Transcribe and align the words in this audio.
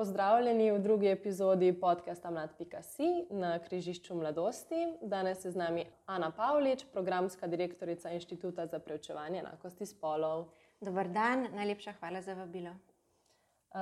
Pozdravljeni 0.00 0.70
v 0.72 0.78
drugi 0.78 1.08
epizodi 1.10 1.74
podcasta 1.80 2.30
Mlad.si 2.30 3.26
na 3.30 3.58
križišču 3.58 4.14
mladosti. 4.14 4.94
Danes 5.02 5.44
je 5.44 5.50
z 5.50 5.56
nami 5.60 5.84
Ana 6.06 6.30
Pavlič, 6.30 6.86
programska 6.92 7.46
direktorica 7.46 8.10
Inštituta 8.10 8.64
za 8.66 8.78
preučevanje 8.78 9.38
enakosti 9.38 9.86
spolov. 9.86 10.46
Dobar 10.80 11.08
dan, 11.08 11.48
najlepša 11.52 11.92
hvala 12.00 12.22
za 12.22 12.34
vabilo. 12.34 12.72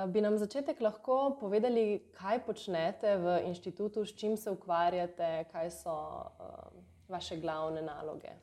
Bi 0.07 0.21
nam 0.21 0.35
začetek 0.37 0.81
lahko 0.81 1.37
povedali, 1.39 2.11
kaj 2.19 2.43
počnete 2.43 3.15
v 3.15 3.39
inštitutu, 3.47 4.03
s 4.05 4.11
čim 4.11 4.35
se 4.37 4.51
ukvarjate, 4.51 5.45
kaj 5.53 5.71
so 5.71 5.95
uh, 5.95 6.83
vaše 7.07 7.39
glavne 7.39 7.81
naloge? 7.81 8.35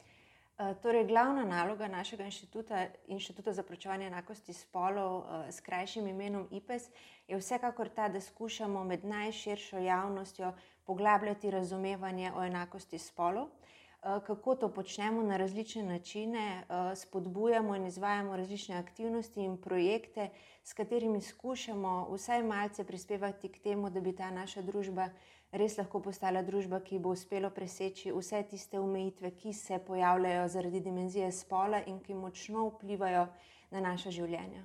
Eh, 0.59 0.75
torej, 0.82 1.04
glavna 1.04 1.45
naloga 1.45 1.88
našega 1.88 2.25
inštituta, 2.25 2.86
Inštituta 3.06 3.52
za 3.52 3.62
pročevanje 3.62 4.06
enakosti 4.06 4.52
spolov 4.52 5.18
eh, 5.20 5.52
s 5.52 5.61
krajšim 5.61 6.06
imenom 6.06 6.48
IPES, 6.50 6.88
je 7.29 7.36
vsekakor 7.36 7.88
ta, 7.88 8.09
da 8.09 8.20
skušamo 8.20 8.84
med 8.84 9.05
najširšo 9.05 9.79
javnostjo 9.79 10.52
poglabljati 10.84 11.51
razumevanje 11.51 12.32
o 12.37 12.45
enakosti 12.45 12.98
spolov. 12.98 13.48
Eh, 13.48 14.20
kako 14.27 14.55
to 14.55 14.73
počnemo 14.73 15.23
na 15.23 15.37
različne 15.37 15.82
načine, 15.82 16.65
spodbujamo 16.96 17.77
in 17.77 17.87
izvajamo 17.87 18.37
različne 18.37 18.77
aktivnosti 18.77 19.41
in 19.41 19.60
projekte, 19.60 20.30
s 20.62 20.73
katerimi 20.73 21.20
skušamo 21.20 22.09
vsaj 22.12 22.43
malce 22.43 22.84
prispevati 22.84 23.48
k 23.48 23.59
temu, 23.59 23.91
da 23.91 24.01
bi 24.01 24.16
ta 24.16 24.30
naša 24.30 24.62
družba 24.62 25.09
res 25.52 25.77
lahko 25.78 26.00
postala 26.02 26.42
družba, 26.42 26.80
ki 26.80 26.98
bo 26.98 27.14
uspelo 27.14 27.50
preseči 27.50 28.12
vse 28.12 28.42
tiste 28.50 28.80
omejitve, 28.80 29.30
ki 29.30 29.52
se 29.52 29.78
pojavljajo 29.78 30.48
zaradi 30.48 30.80
dimenzije 30.80 31.32
spola 31.32 31.82
in 31.87 32.00
ki 32.00 32.14
močno 32.14 32.68
vplivajo 32.70 33.27
na 33.70 33.80
naše 33.80 34.10
življenje. 34.10 34.64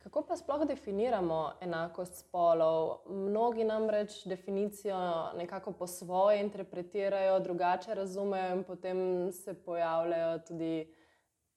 Kako 0.00 0.22
pa 0.24 0.36
sploh 0.36 0.62
definiramo 0.64 1.38
enakost 1.60 2.22
spolov? 2.22 3.02
Mnogi 3.12 3.64
namreč 3.68 4.22
definicijo 4.24 4.96
nekako 5.36 5.72
po 5.72 5.86
svoje 5.86 6.40
interpretirajo, 6.40 7.40
drugače 7.40 7.94
razumejo, 7.94 8.54
in 8.56 8.64
potem 8.64 8.98
se 9.32 9.54
pojavljajo 9.54 10.38
tudi 10.48 10.88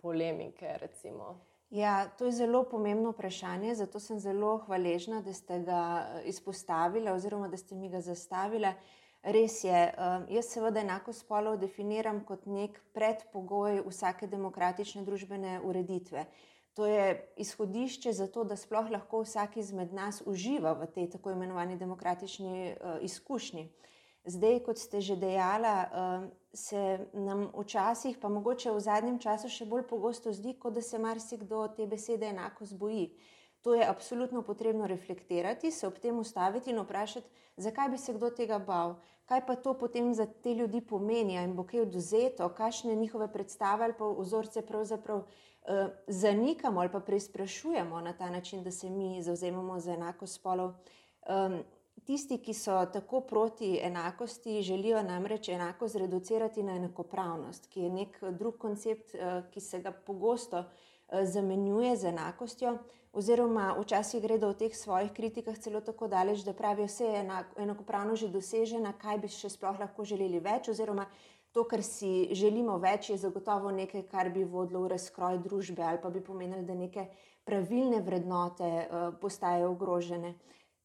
polemike. 0.02 0.78
Recimo. 0.82 1.40
Ja, 1.74 2.10
to 2.18 2.26
je 2.26 2.32
zelo 2.32 2.64
pomembno 2.64 3.10
vprašanje, 3.12 3.76
zato 3.76 4.00
sem 4.00 4.20
zelo 4.20 4.58
hvaležna, 4.58 5.22
da 5.26 5.34
ste 5.34 5.58
ga 5.60 5.80
eh, 6.06 6.28
izpostavili 6.30 7.10
oziroma 7.10 7.48
da 7.48 7.58
ste 7.58 7.76
mi 7.76 7.90
ga 7.90 8.02
zastavili. 8.02 8.70
Res 9.24 9.64
je, 9.64 9.80
eh, 9.90 10.28
jaz 10.30 10.52
seveda 10.54 10.84
enako 10.86 11.14
spolov 11.18 11.58
definiram 11.58 12.20
kot 12.28 12.46
nek 12.46 12.78
predpogoj 12.94 13.82
vsake 13.88 14.28
demokratične 14.28 15.02
družbene 15.02 15.62
ureditve. 15.66 16.28
To 16.74 16.86
je 16.86 17.34
izhodišče 17.38 18.14
za 18.14 18.28
to, 18.28 18.44
da 18.44 18.56
sploh 18.56 18.94
lahko 18.94 19.24
vsak 19.26 19.58
izmed 19.58 19.94
nas 19.94 20.22
uživa 20.26 20.76
v 20.78 20.92
tej 20.94 21.10
tako 21.10 21.34
imenovani 21.34 21.78
demokratični 21.78 22.70
uh, 22.70 22.98
izkušnji. 23.02 23.70
Zdaj, 24.26 24.60
kot 24.64 24.80
ste 24.80 25.02
že 25.02 25.16
dejala, 25.20 25.76
uh, 25.84 26.32
se 26.54 27.08
nam 27.14 27.50
včasih, 27.52 28.18
pa 28.18 28.30
mogoče 28.30 28.72
v 28.72 28.80
zadnjem 28.80 29.20
času 29.20 29.50
še 29.52 29.66
bolj 29.68 29.84
pogosto 29.90 30.32
zdi, 30.32 30.54
kot 30.56 30.74
da 30.74 30.82
se 30.82 30.98
marsikdo 30.98 31.68
te 31.76 31.88
besede 31.88 32.30
enako 32.32 32.66
zboji. 32.66 33.10
To 33.64 33.76
je 33.76 33.84
absolutno 33.84 34.42
potrebno 34.42 34.88
reflektirati, 34.88 35.72
se 35.72 35.88
ob 35.88 36.00
tem 36.00 36.20
ustaviti 36.20 36.72
in 36.72 36.80
vprašati, 36.80 37.28
zakaj 37.58 37.90
bi 37.90 37.98
se 37.98 38.14
kdo 38.14 38.30
tega 38.30 38.60
bal, 38.60 38.96
kaj 39.26 39.46
pa 39.48 39.56
to 39.56 39.74
potem 39.80 40.14
za 40.14 40.26
te 40.26 40.56
ljudi 40.56 40.82
pomeni, 40.82 41.36
in 41.44 41.56
bo 41.56 41.64
kaj 41.68 41.84
oduzeto, 41.84 42.50
kakšne 42.50 42.96
njihove 42.96 43.28
predstave 43.32 43.86
ali 43.86 43.96
pa 44.00 44.08
vzorce 44.20 44.66
pravzaprav 44.68 45.24
eh, 45.24 45.88
zanikamo 46.08 46.80
ali 46.80 46.92
pa 46.92 47.00
preizprašujemo 47.00 48.02
na 48.02 48.14
ta 48.14 48.30
način, 48.30 48.64
da 48.64 48.72
se 48.72 48.90
mi 48.90 49.24
zauzemamo 49.24 49.80
za 49.80 49.94
enako 49.94 50.28
spolov. 50.28 50.76
Um, 51.28 51.64
Tisti, 52.04 52.38
ki 52.44 52.54
so 52.54 52.82
tako 52.94 53.22
proti 53.22 53.78
enakosti, 53.84 54.62
želijo 54.62 55.04
namreč 55.04 55.50
enako 55.50 55.88
zreducirati 55.88 56.64
na 56.64 56.76
enakopravnost, 56.76 57.68
ki 57.68 57.82
je 57.82 57.90
nek 57.90 58.18
drug 58.32 58.58
koncept, 58.58 59.16
eh, 59.16 59.44
ki 59.52 59.62
se 59.62 59.80
ga 59.80 59.92
pogosto 59.92 60.64
eh, 60.64 61.26
zamenjuje 61.26 61.96
z 61.96 62.10
enakostjo, 62.12 62.78
oziroma 63.14 63.76
včasih 63.80 64.22
gredo 64.22 64.50
v 64.50 64.58
teh 64.58 64.76
svojih 64.76 65.12
kritikah 65.14 65.58
celo 65.58 65.82
tako 65.82 66.08
daleč, 66.08 66.44
da 66.44 66.54
pravijo, 66.54 66.88
da 66.88 67.06
je 67.06 67.44
enakopravnost 67.58 68.22
že 68.22 68.30
dosežena, 68.30 68.94
kaj 68.98 69.18
bi 69.18 69.28
še 69.28 69.50
sploh 69.50 69.80
lahko 69.80 70.06
želeli 70.06 70.40
več, 70.40 70.70
oziroma 70.70 71.06
to, 71.54 71.64
kar 71.70 71.84
si 71.84 72.30
želimo 72.34 72.78
več, 72.82 73.10
je 73.10 73.18
zagotovo 73.18 73.72
nekaj, 73.72 74.08
kar 74.10 74.30
bi 74.34 74.44
vodilo 74.44 74.82
v 74.82 74.96
razkroj 74.96 75.38
družbe 75.46 75.84
ali 75.84 76.02
pa 76.02 76.10
bi 76.10 76.22
pomenilo, 76.22 76.64
da 76.66 76.74
neke 76.74 77.06
pravilne 77.46 78.02
vrednote 78.02 78.66
eh, 78.66 79.12
postajajo 79.22 79.72
ogrožene. 79.72 80.34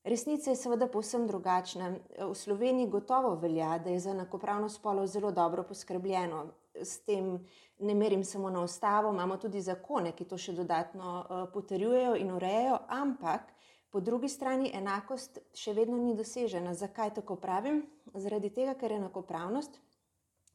Resnica 0.09 0.51
je 0.51 0.57
seveda 0.57 0.87
povsem 0.89 1.27
drugačna. 1.27 1.91
V 2.19 2.35
Sloveniji 2.35 2.89
gotovo 2.89 3.35
velja, 3.35 3.79
da 3.79 3.91
je 3.91 4.01
za 4.01 4.11
enakopravnost 4.11 4.77
spolov 4.77 5.07
zelo 5.07 5.31
dobro 5.31 5.63
poskrbljeno. 5.63 6.47
S 6.75 7.01
tem 7.05 7.45
ne 7.79 7.95
merim 7.95 8.25
samo 8.25 8.51
na 8.51 8.63
ustavo, 8.63 9.13
imamo 9.13 9.37
tudi 9.37 9.61
zakone, 9.61 10.13
ki 10.17 10.25
to 10.25 10.39
še 10.39 10.53
dodatno 10.53 11.13
uh, 11.21 11.43
potrjujejo 11.53 12.17
in 12.17 12.31
urejajo, 12.33 12.79
ampak 12.89 13.53
po 13.91 14.01
drugi 14.01 14.29
strani 14.29 14.71
enakost 14.75 15.39
še 15.55 15.77
vedno 15.77 15.99
ni 16.01 16.17
dosežena. 16.17 16.73
Zakaj 16.75 17.15
tako 17.21 17.37
pravim? 17.37 17.83
Zaradi 18.15 18.51
tega, 18.51 18.75
ker 18.81 18.97
enakopravnost 18.97 19.77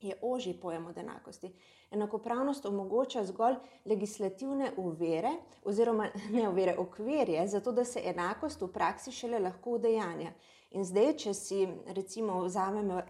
je 0.01 0.17
ožji 0.21 0.53
pojem 0.61 0.85
od 0.89 0.97
enakosti. 0.97 1.53
Enakopravnost 1.93 2.65
omogoča 2.65 3.23
zgolj 3.23 3.55
legislativne 3.85 4.71
uvere, 4.77 5.31
oziroma 5.63 6.07
ne 6.31 6.47
uvere, 6.49 6.75
okvirje, 6.77 7.47
zato 7.47 7.71
da 7.71 7.85
se 7.85 8.01
enakost 8.05 8.61
v 8.61 8.71
praksi 8.73 9.11
šele 9.11 9.39
lahko 9.39 9.77
udejanja. 9.77 10.33
In 10.73 10.85
zdaj, 10.85 11.11
če 11.21 11.33
si 11.37 11.67
recimo 11.93 12.39
vzamemo 12.43 13.01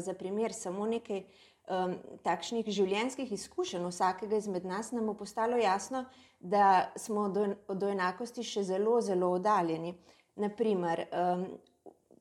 za 0.00 0.14
primer 0.14 0.54
samo 0.56 0.86
nekaj 0.88 1.20
um, 1.20 1.96
takšnih 2.24 2.68
življenjskih 2.72 3.32
izkušenj 3.36 3.84
vsakega 3.90 4.40
izmed 4.40 4.64
nas, 4.64 4.92
nam 4.96 5.10
bo 5.10 5.14
postalo 5.14 5.58
jasno, 5.60 6.06
da 6.40 6.92
smo 6.96 7.28
do, 7.28 7.50
do 7.68 7.90
enakosti 7.92 8.44
še 8.44 8.64
zelo, 8.64 9.00
zelo 9.04 9.34
oddaljeni. 9.36 9.92
Naprimer, 10.40 11.06
um, 11.12 11.46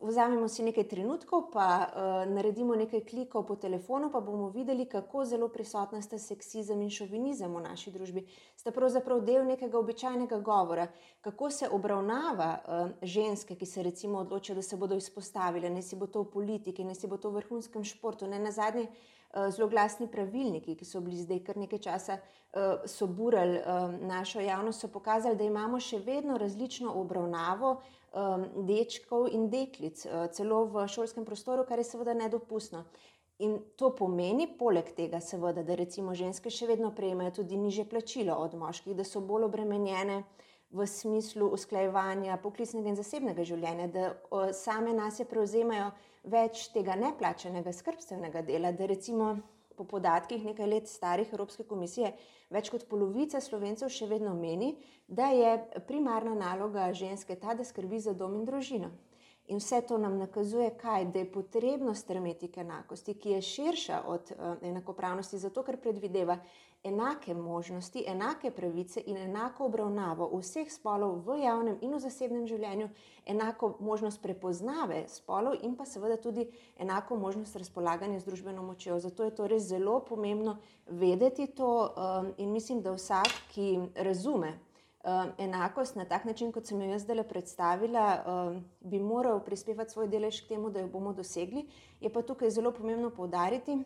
vzamemo 0.06 0.48
si 0.48 0.64
nekaj 0.64 0.88
trenutkov, 0.88 1.50
pa 1.54 1.66
uh, 1.86 2.34
naredimo 2.34 2.76
nekaj 2.76 3.02
klikov 3.10 3.46
po 3.48 3.56
telefonu, 3.56 4.12
pa 4.12 4.22
bomo 4.22 4.50
videli, 4.50 4.86
kako 4.86 5.26
zelo 5.26 5.48
prisotna 5.48 6.02
sta 6.02 6.20
seksizem 6.20 6.82
in 6.82 6.90
šovinizem 6.90 7.52
v 7.56 7.64
naši 7.66 7.92
družbi. 7.92 8.26
Sta 8.56 8.72
pravzaprav 8.72 9.24
del 9.26 9.46
nekega 9.46 9.80
običajnega 9.80 10.40
govora, 10.40 10.88
kako 11.22 11.50
se 11.50 11.70
obravnava 11.72 12.52
uh, 12.58 12.94
ženske, 13.02 13.56
ki 13.56 13.66
se 13.66 13.84
recimo 13.84 14.22
odločijo, 14.22 14.56
da 14.56 14.62
se 14.62 14.78
bodo 14.78 14.96
izpostavile, 14.96 15.70
ne 15.70 15.82
si 15.82 15.96
bo 15.96 16.08
to 16.08 16.24
v 16.24 16.32
politiki, 16.32 16.84
ne 16.84 16.96
si 16.96 17.08
bo 17.08 17.18
to 17.18 17.30
v 17.30 17.42
vrhunskem 17.42 17.84
športu, 17.84 18.28
ne 18.28 18.40
na 18.40 18.52
zadnje. 18.52 18.88
Eh, 19.36 19.52
zelo 19.52 19.68
glasni 19.68 20.08
pravilniki, 20.08 20.78
ki 20.80 20.86
so 20.86 21.02
bili 21.04 21.18
zdaj 21.20 21.42
kar 21.44 21.58
nekaj 21.60 21.80
časa, 21.80 22.18
so 22.88 23.08
burali 23.08 23.60
našo 24.08 24.40
javnost, 24.40 24.80
so 24.80 24.88
pokazali, 24.88 25.36
da 25.36 25.44
imamo 25.44 25.80
še 25.80 26.00
vedno 26.00 26.38
različno 26.38 26.94
obravnavo 26.96 27.82
um, 28.16 28.46
dečkov 28.68 29.28
in 29.32 29.50
deklic, 29.52 30.06
uh, 30.08 30.26
celo 30.32 30.64
v 30.72 30.88
šolskem 30.88 31.26
prostoru, 31.28 31.66
kar 31.68 31.80
je 31.80 31.90
seveda 31.92 32.16
nedopustno. 32.16 32.86
In 33.44 33.58
to 33.76 33.92
pomeni, 33.92 34.48
poleg 34.48 34.94
tega, 34.96 35.20
seveda, 35.20 35.64
da 35.68 35.76
recimo 35.76 36.16
ženske 36.16 36.50
še 36.50 36.70
vedno 36.72 36.94
prejemajo 36.96 37.42
tudi 37.42 37.60
niže 37.60 37.84
plačilo 37.92 38.38
od 38.40 38.56
moških, 38.56 38.96
da 38.96 39.04
so 39.04 39.20
bolj 39.20 39.50
obremenjene 39.50 40.22
v 40.72 40.88
smislu 40.88 41.50
usklajevanja 41.54 42.38
poklicnega 42.44 42.92
in 42.92 43.00
zasebnega 43.00 43.44
življenja, 43.44 43.90
da 43.92 44.06
uh, 44.14 44.50
same 44.56 44.96
nas 44.96 45.20
je 45.20 45.28
prevzemajo 45.28 45.92
več 46.32 46.70
tega 46.74 46.96
neplačenega 46.98 47.74
skrbstvenega 47.76 48.42
dela, 48.48 48.72
da 48.72 48.88
recimo 48.90 49.36
po 49.78 49.86
podatkih 49.88 50.46
nekaj 50.46 50.68
let 50.68 50.88
starih 50.90 51.34
Evropske 51.34 51.64
komisije, 51.64 52.14
več 52.50 52.70
kot 52.74 52.88
polovica 52.90 53.42
slovencev 53.42 53.92
še 53.92 54.08
vedno 54.10 54.34
meni, 54.36 54.76
da 55.08 55.30
je 55.34 55.58
primarna 55.88 56.36
naloga 56.36 56.92
ženske 56.94 57.36
ta, 57.36 57.54
da 57.54 57.64
skrbi 57.64 58.00
za 58.00 58.14
dom 58.14 58.40
in 58.40 58.46
družino. 58.46 58.92
In 59.48 59.62
vse 59.62 59.82
to 59.86 59.98
nam 60.02 60.18
nakazuje, 60.18 60.72
kaj, 60.82 61.06
da 61.14 61.22
je 61.22 61.32
potrebno 61.32 61.94
strmeti 61.94 62.48
k 62.50 62.64
enakosti, 62.64 63.14
ki 63.14 63.36
je 63.36 63.42
širša 63.42 64.00
od 64.10 64.32
uh, 64.34 64.56
enakopravnosti, 64.66 65.38
zato 65.38 65.64
ker 65.64 65.78
predvideva 65.78 66.40
enake 66.86 67.34
možnosti, 67.34 68.04
enake 68.08 68.52
pravice 68.52 69.02
in 69.06 69.18
enako 69.18 69.66
obravnavo 69.66 70.30
vseh 70.38 70.70
spolov 70.72 71.24
v 71.26 71.40
javnem 71.42 71.78
in 71.82 71.94
v 71.94 72.00
zasebnem 72.00 72.46
življenju, 72.48 72.90
enako 73.26 73.76
možnost 73.80 74.22
prepoznave 74.22 75.06
spolov 75.10 75.58
in 75.64 75.74
pa 75.76 75.86
seveda 75.86 76.18
tudi 76.22 76.46
enako 76.78 77.18
možnost 77.18 77.58
razpolaganja 77.58 78.20
z 78.20 78.30
družbeno 78.30 78.64
močjo. 78.64 79.00
Zato 79.00 79.26
je 79.26 79.34
to 79.36 79.48
res 79.48 79.66
zelo 79.66 80.00
pomembno 80.06 80.58
vedeti 80.86 81.48
to 81.48 81.72
um, 81.90 82.32
in 82.38 82.54
mislim, 82.54 82.82
da 82.86 82.94
vsak, 82.94 83.34
ki 83.56 83.90
razume 83.96 84.54
uh, 84.54 85.34
enakost 85.42 85.96
na 85.96 86.06
tak 86.06 86.26
način, 86.26 86.52
kot 86.52 86.70
sem 86.70 86.82
jo 86.82 86.94
jaz 86.94 87.02
zdaj 87.02 87.24
predstavila, 87.28 88.08
uh, 88.22 88.62
bi 88.80 89.00
moral 89.00 89.42
prispevati 89.42 89.98
svoj 89.98 90.08
delež 90.08 90.44
k 90.46 90.54
temu, 90.54 90.70
da 90.70 90.86
jo 90.86 90.88
bomo 90.88 91.14
dosegli. 91.14 91.66
Je 92.00 92.14
pa 92.14 92.22
tukaj 92.22 92.54
zelo 92.54 92.72
pomembno 92.72 93.10
povdariti, 93.10 93.82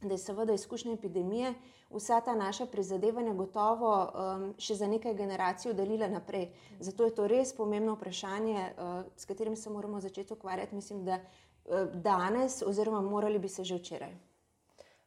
da 0.00 0.14
je 0.14 0.18
seveda 0.18 0.52
izkušnja 0.52 0.92
epidemije 0.92 1.54
vsa 1.90 2.20
ta 2.20 2.34
naša 2.34 2.66
prizadevanja 2.66 3.32
gotovo 3.32 3.92
um, 4.04 4.54
še 4.58 4.74
za 4.74 4.86
nekaj 4.86 5.14
generacij 5.14 5.70
oddaljila 5.70 6.08
naprej. 6.08 6.50
Zato 6.80 7.04
je 7.04 7.14
to 7.14 7.26
res 7.26 7.52
pomembno 7.56 7.94
vprašanje, 7.96 8.70
uh, 8.76 9.02
s 9.16 9.24
katerim 9.24 9.56
se 9.56 9.70
moramo 9.70 10.00
začeti 10.00 10.32
ukvarjati, 10.32 10.74
mislim, 10.74 11.04
da 11.04 11.18
uh, 11.18 11.88
danes, 11.94 12.62
oziroma 12.62 13.00
morali 13.00 13.38
bi 13.38 13.48
se 13.48 13.64
že 13.64 13.80
včeraj. 13.80 14.14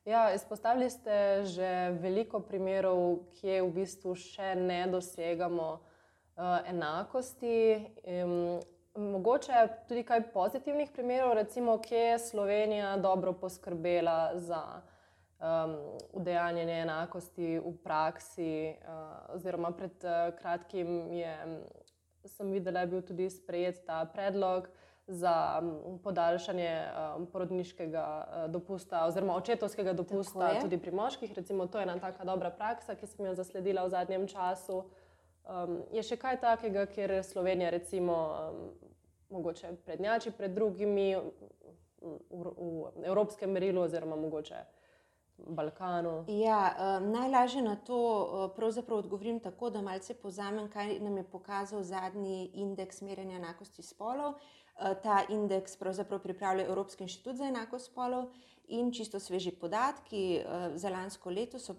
Ja, 0.05 0.33
izpostavili 0.33 0.89
ste 0.89 1.45
že 1.45 1.97
veliko 2.01 2.39
primerov, 2.39 3.19
kje 3.37 3.61
v 3.61 3.71
bistvu 3.75 4.15
še 4.17 4.55
ne 4.57 4.87
dosegamo 4.89 5.71
uh, 5.77 6.59
enakosti. 6.65 7.85
Um, 8.25 8.59
mogoče 8.95 9.67
tudi 9.88 10.03
kaj 10.03 10.31
pozitivnih 10.33 10.89
primerov, 10.93 11.33
recimo, 11.33 11.77
kje 11.77 11.99
je 11.99 12.19
Slovenija 12.19 12.97
dobro 12.97 13.33
poskrbela 13.33 14.31
za 14.35 14.63
um, 15.39 15.75
udejanjanje 16.13 16.79
enakosti 16.81 17.59
v 17.59 17.73
praksi. 17.83 18.75
Uh, 18.81 19.35
oziroma, 19.35 19.71
pred 19.71 20.03
uh, 20.03 20.35
kratkim 20.39 21.13
je, 21.13 21.38
sem 22.25 22.51
videla, 22.51 22.71
da 22.73 22.79
je 22.79 22.88
bil 22.88 23.01
tudi 23.01 23.29
sprejet 23.29 23.85
ta 23.85 24.05
predlog 24.13 24.69
za 25.07 25.59
um, 25.61 25.99
podaljšanje 26.03 26.83
um, 27.17 27.25
porodniškega 27.25 28.05
uh, 28.27 28.51
dopusta, 28.51 29.05
oziroma 29.05 29.35
očetovskega 29.35 29.94
dopusta 29.94 30.59
tudi 30.61 30.77
pri 30.77 30.91
moških. 30.91 31.33
Recimo, 31.35 31.67
to 31.67 31.79
je 31.79 31.83
ena 31.83 31.99
taka 31.99 32.25
dobra 32.25 32.49
praksa, 32.49 32.95
ki 32.95 33.07
sem 33.07 33.25
jo 33.25 33.35
zasledila 33.35 33.85
v 33.85 33.89
zadnjem 33.89 34.27
času. 34.27 34.83
Um, 35.49 35.81
je 35.91 36.03
še 36.05 36.17
kaj 36.21 36.38
takega, 36.41 36.85
kjer 36.85 37.17
Slovenija, 37.25 37.71
recimo, 37.73 38.17
um, 38.29 38.91
mogoče 39.33 39.73
prednjači 39.85 40.31
pred 40.38 40.53
drugimi 40.53 41.15
v, 41.15 41.23
v, 42.29 42.53
v 42.57 43.09
evropskem 43.09 43.51
merilu, 43.51 43.81
oziroma 43.81 44.15
mogoče. 44.15 44.61
Balkanu. 45.41 46.19
Ja, 46.29 46.75
um, 46.99 47.07
najlažje 47.11 47.63
na 47.65 47.75
to 47.75 47.97
uh, 48.53 48.93
odgovorim 48.93 49.39
tako, 49.39 49.69
da 49.69 49.81
malce 49.81 50.13
pozamem, 50.13 50.69
kaj 50.69 50.99
nam 50.99 51.17
je 51.17 51.23
pokazal 51.23 51.83
zadnji 51.83 52.51
indeks 52.53 53.01
merjenja 53.01 53.39
enakosti 53.41 53.81
spolov. 53.81 54.37
Uh, 54.77 54.94
ta 55.03 55.23
indeks 55.29 55.77
pripravlja 56.23 56.65
Evropski 56.65 57.03
inštitut 57.03 57.35
za 57.35 57.49
enakost 57.49 57.91
spolov 57.91 58.29
in 58.71 58.91
čisto 58.91 59.19
sveži 59.19 59.51
podatki 59.51 60.39
uh, 60.39 60.75
za 60.75 60.89
lansko 60.89 61.29
leto 61.29 61.59
so 61.59 61.75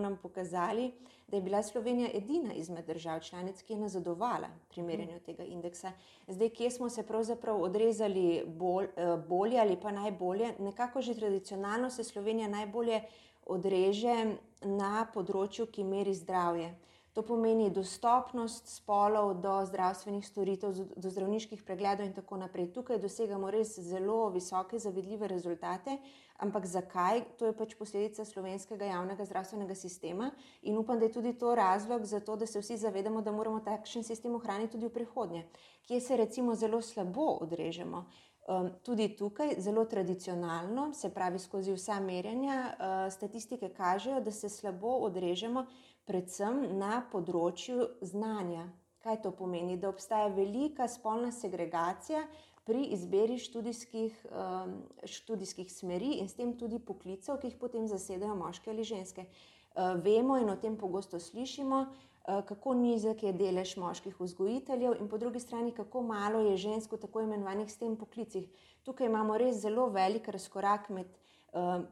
nam 0.00 0.16
pokazali, 0.22 0.92
da 1.28 1.36
je 1.36 1.42
bila 1.42 1.62
Slovenija 1.62 2.08
edina 2.14 2.54
izmed 2.54 2.86
držav 2.86 3.20
članic, 3.20 3.62
ki 3.62 3.72
je 3.72 3.78
nazadovala 3.78 4.48
pri 4.68 4.82
merjenju 4.82 5.20
tega 5.20 5.44
indeksa. 5.44 5.92
Zdaj, 6.28 6.48
kje 6.48 6.70
smo 6.70 6.90
se 6.90 7.02
pravzaprav 7.02 7.62
odrezali 7.62 8.44
bolj, 8.46 8.86
uh, 8.86 9.24
bolje 9.28 9.58
ali 9.58 9.80
pa 9.80 9.90
najbolje, 9.90 10.54
nekako 10.58 11.02
že 11.02 11.14
tradicionalno 11.14 11.90
se 11.90 12.04
Slovenija 12.04 12.48
najbolje 12.48 13.00
odreže 13.46 14.36
na 14.62 15.06
področju, 15.14 15.66
ki 15.66 15.84
meri 15.84 16.14
zdravje. 16.14 16.74
To 17.16 17.22
pomeni 17.24 17.70
dostopnost 17.70 18.68
spolov 18.68 19.40
do 19.40 19.64
zdravstvenih 19.64 20.26
storitev, 20.26 20.74
do 21.00 21.08
zdravniških 21.10 21.62
pregledov 21.64 22.04
in 22.04 22.12
tako 22.12 22.36
naprej. 22.36 22.66
Tukaj 22.76 22.98
dosegamo 23.00 23.48
res 23.48 23.72
zelo 23.80 24.28
visoke, 24.34 24.76
zavidljive 24.76 25.28
rezultate. 25.32 25.96
Ampak 26.44 26.66
zakaj? 26.68 27.22
To 27.40 27.48
je 27.48 27.54
pač 27.56 27.72
posledica 27.78 28.24
slovenskega 28.28 28.90
javnega 28.92 29.24
zdravstvenega 29.24 29.74
sistema 29.74 30.28
in 30.60 30.76
upam, 30.76 31.00
da 31.00 31.08
je 31.08 31.14
tudi 31.16 31.32
to 31.32 31.54
razlog 31.54 32.04
za 32.04 32.20
to, 32.20 32.36
da 32.36 32.46
se 32.46 32.60
vsi 32.60 32.76
zavedamo, 32.76 33.24
da 33.24 33.32
moramo 33.32 33.64
takšen 33.64 34.04
sistem 34.04 34.36
ohraniti 34.36 34.76
tudi 34.76 34.92
v 34.92 34.94
prihodnje. 35.00 35.46
Kje 35.88 36.00
se 36.00 36.20
recimo 36.20 36.54
zelo 36.54 36.82
slabo 36.82 37.38
odrežemo? 37.40 38.04
Um, 38.46 38.70
tudi 38.84 39.08
tukaj, 39.16 39.56
zelo 39.58 39.88
tradicionalno, 39.88 40.92
se 40.92 41.08
pravi 41.10 41.38
skozi 41.38 41.72
vsa 41.72 41.96
merjenja, 42.00 42.60
uh, 42.76 43.12
statistike 43.12 43.72
kažejo, 43.72 44.20
da 44.20 44.30
se 44.30 44.52
slabo 44.52 44.98
odrežemo 45.08 45.64
predvsem 46.06 46.78
na 46.78 47.00
področju 47.12 47.86
znanja. 48.06 48.68
Kaj 49.04 49.20
to 49.22 49.32
pomeni? 49.34 49.76
Da 49.78 49.90
obstaja 49.90 50.30
velika 50.34 50.88
spolna 50.90 51.32
segregacija 51.34 52.24
pri 52.66 52.88
izbiri 52.96 53.36
študijskih, 53.38 54.16
um, 54.30 54.72
študijskih 55.06 55.70
smeri 55.70 56.16
in 56.20 56.30
s 56.30 56.34
tem 56.38 56.56
tudi 56.58 56.80
poklicev, 56.82 57.38
ki 57.38 57.52
jih 57.52 57.60
potem 57.60 57.86
zasedajo 57.90 58.34
moške 58.38 58.72
ali 58.72 58.86
ženske. 58.86 59.26
Uh, 59.76 59.94
vemo 60.02 60.38
in 60.42 60.50
o 60.50 60.56
tem 60.58 60.74
pogosto 60.78 61.20
slišimo, 61.22 61.82
uh, 61.86 62.40
kako 62.48 62.74
nizek 62.80 63.22
je 63.22 63.34
delež 63.36 63.76
moških 63.78 64.18
vzgojiteljev, 64.18 64.96
in 64.98 65.10
po 65.12 65.20
drugi 65.22 65.42
strani, 65.42 65.74
kako 65.76 66.02
malo 66.02 66.42
je 66.48 66.56
žensk 66.64 66.96
v 66.96 67.02
tako 67.04 67.22
imenovanih 67.26 67.70
s 67.70 67.78
tem 67.78 67.94
poklicih. 67.98 68.50
Tukaj 68.82 69.06
imamo 69.06 69.38
res 69.38 69.62
zelo 69.62 69.86
velik 69.94 70.26
razkorak 70.34 70.90
med 70.90 71.14
Ehm, 71.14 71.34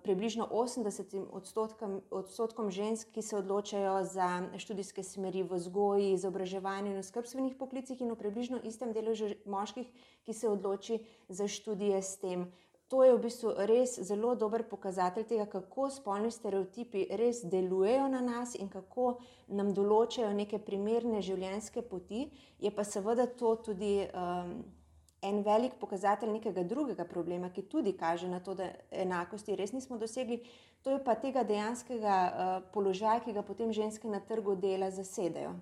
približno 0.02 0.48
80 0.50 1.26
odstotkom, 1.32 2.00
odstotkom 2.10 2.70
žensk, 2.70 3.08
ki 3.12 3.22
se 3.22 3.36
odločajo 3.36 4.04
za 4.04 4.42
študijske 4.58 5.02
smeri 5.02 5.42
v 5.42 5.56
vzgoji, 5.56 6.12
izobraževanju 6.12 6.96
in 6.96 7.02
skrbstvenih 7.02 7.54
poklicih, 7.56 8.00
in 8.00 8.12
v 8.12 8.18
približno 8.18 8.60
istem 8.64 8.92
deležu 8.92 9.32
moških, 9.46 9.88
ki 10.24 10.32
se 10.32 10.48
odloči 10.48 11.00
za 11.28 11.48
študije 11.48 12.02
s 12.02 12.20
tem. 12.20 12.52
To 12.92 13.00
je 13.04 13.14
v 13.16 13.22
bistvu 13.24 13.54
res 13.64 13.96
zelo 14.04 14.34
dober 14.36 14.62
pokazatelj 14.68 15.24
tega, 15.24 15.46
kako 15.48 15.88
spolni 15.90 16.30
stereotipi 16.30 17.08
res 17.16 17.40
delujejo 17.48 18.08
na 18.12 18.20
nas 18.20 18.54
in 18.54 18.68
kako 18.68 19.18
nam 19.48 19.72
določajo 19.74 20.34
neke 20.36 20.60
primerne 20.60 21.22
življenjske 21.24 21.82
poti. 21.88 22.28
Je 22.60 22.70
pa 22.70 22.84
seveda 22.84 23.26
to 23.26 23.56
tudi. 23.56 24.04
Um, 24.12 24.58
en 25.24 25.42
velik 25.42 25.78
pokazatelj 25.80 26.32
nekega 26.32 26.62
drugega 26.68 27.04
problema, 27.08 27.50
ki 27.50 27.62
tudi 27.72 27.92
kaže 27.96 28.28
na 28.28 28.40
to, 28.40 28.54
da 28.54 28.68
enakosti 28.90 29.56
res 29.56 29.72
nismo 29.72 29.98
dosegli, 29.98 30.42
to 30.82 30.92
je 30.92 31.04
pa 31.04 31.14
tega 31.16 31.44
dejanskega 31.48 32.16
uh, 32.24 32.56
položaja, 32.74 33.22
ki 33.24 33.32
ga 33.32 33.42
potem 33.42 33.72
ženske 33.72 34.08
na 34.08 34.20
trgu 34.20 34.56
dela 34.60 34.90
zasedajo. 34.90 35.54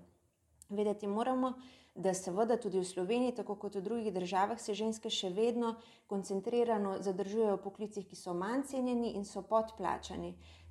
Vedeti 0.69 1.07
moramo, 1.07 1.53
da 1.95 2.15
seveda 2.17 2.57
tudi 2.57 2.81
v 2.81 2.89
Sloveniji, 2.89 3.37
tako 3.37 3.55
kot 3.61 3.77
v 3.77 3.85
drugih 3.85 4.13
državah, 4.15 4.61
se 4.61 4.75
ženske 4.75 5.11
še 5.13 5.31
vedno 5.31 5.75
koncentrirano 6.09 6.97
zadržujejo 7.05 7.59
v 7.59 7.63
poklicih, 7.63 8.07
ki 8.09 8.17
so 8.17 8.35
manj 8.35 8.65
cenjeni 8.73 9.13
in 9.19 9.29
so 9.29 9.45
podplačani. 9.45 10.33
Eh, 10.33 10.62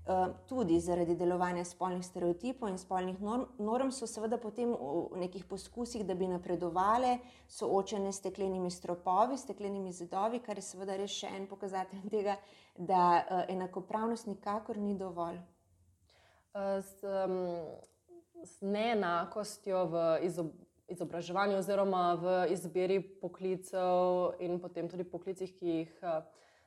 tudi 0.50 0.80
zaradi 0.80 1.16
delovanja 1.16 1.64
spolnih 1.66 2.02
stereotipov 2.06 2.70
in 2.70 2.78
spolnih 2.78 3.20
norm, 3.22 3.46
norm 3.60 3.92
so 3.94 4.08
seveda 4.10 4.38
potem 4.42 4.74
v 4.74 5.20
nekih 5.22 5.46
poskusih, 5.46 6.04
da 6.08 6.16
bi 6.18 6.28
napredovali, 6.28 7.20
soočene 7.48 8.12
s 8.12 8.18
steklenimi 8.18 8.72
stropovi, 8.72 9.38
steklenimi 9.38 9.94
zidovi, 9.94 10.40
kar 10.40 10.58
je 10.58 10.66
seveda 10.66 10.98
res 10.98 11.14
še 11.14 11.30
en 11.38 11.46
pokazatelj 11.48 12.10
tega, 12.10 12.38
da 12.78 13.04
uh, 13.22 13.44
enakopravnost 13.54 14.28
nikakor 14.28 14.78
ni 14.78 14.96
dovolj. 14.98 15.38
Eh, 16.54 16.82
s, 16.82 17.04
um, 17.04 17.38
s 18.44 18.62
neenakostjo 18.62 19.86
v 19.86 20.04
izobraževanju. 20.26 20.68
Izobraževanju, 20.92 21.56
oziroma 21.56 22.00
v 22.20 22.32
izbiri 22.52 22.98
poklicev, 23.00 24.34
in 24.44 24.58
potem 24.60 24.90
tudi 24.92 25.06
poklicih, 25.08 25.54
ki 25.56 25.76
jih 25.78 25.94
uh, 26.04 26.18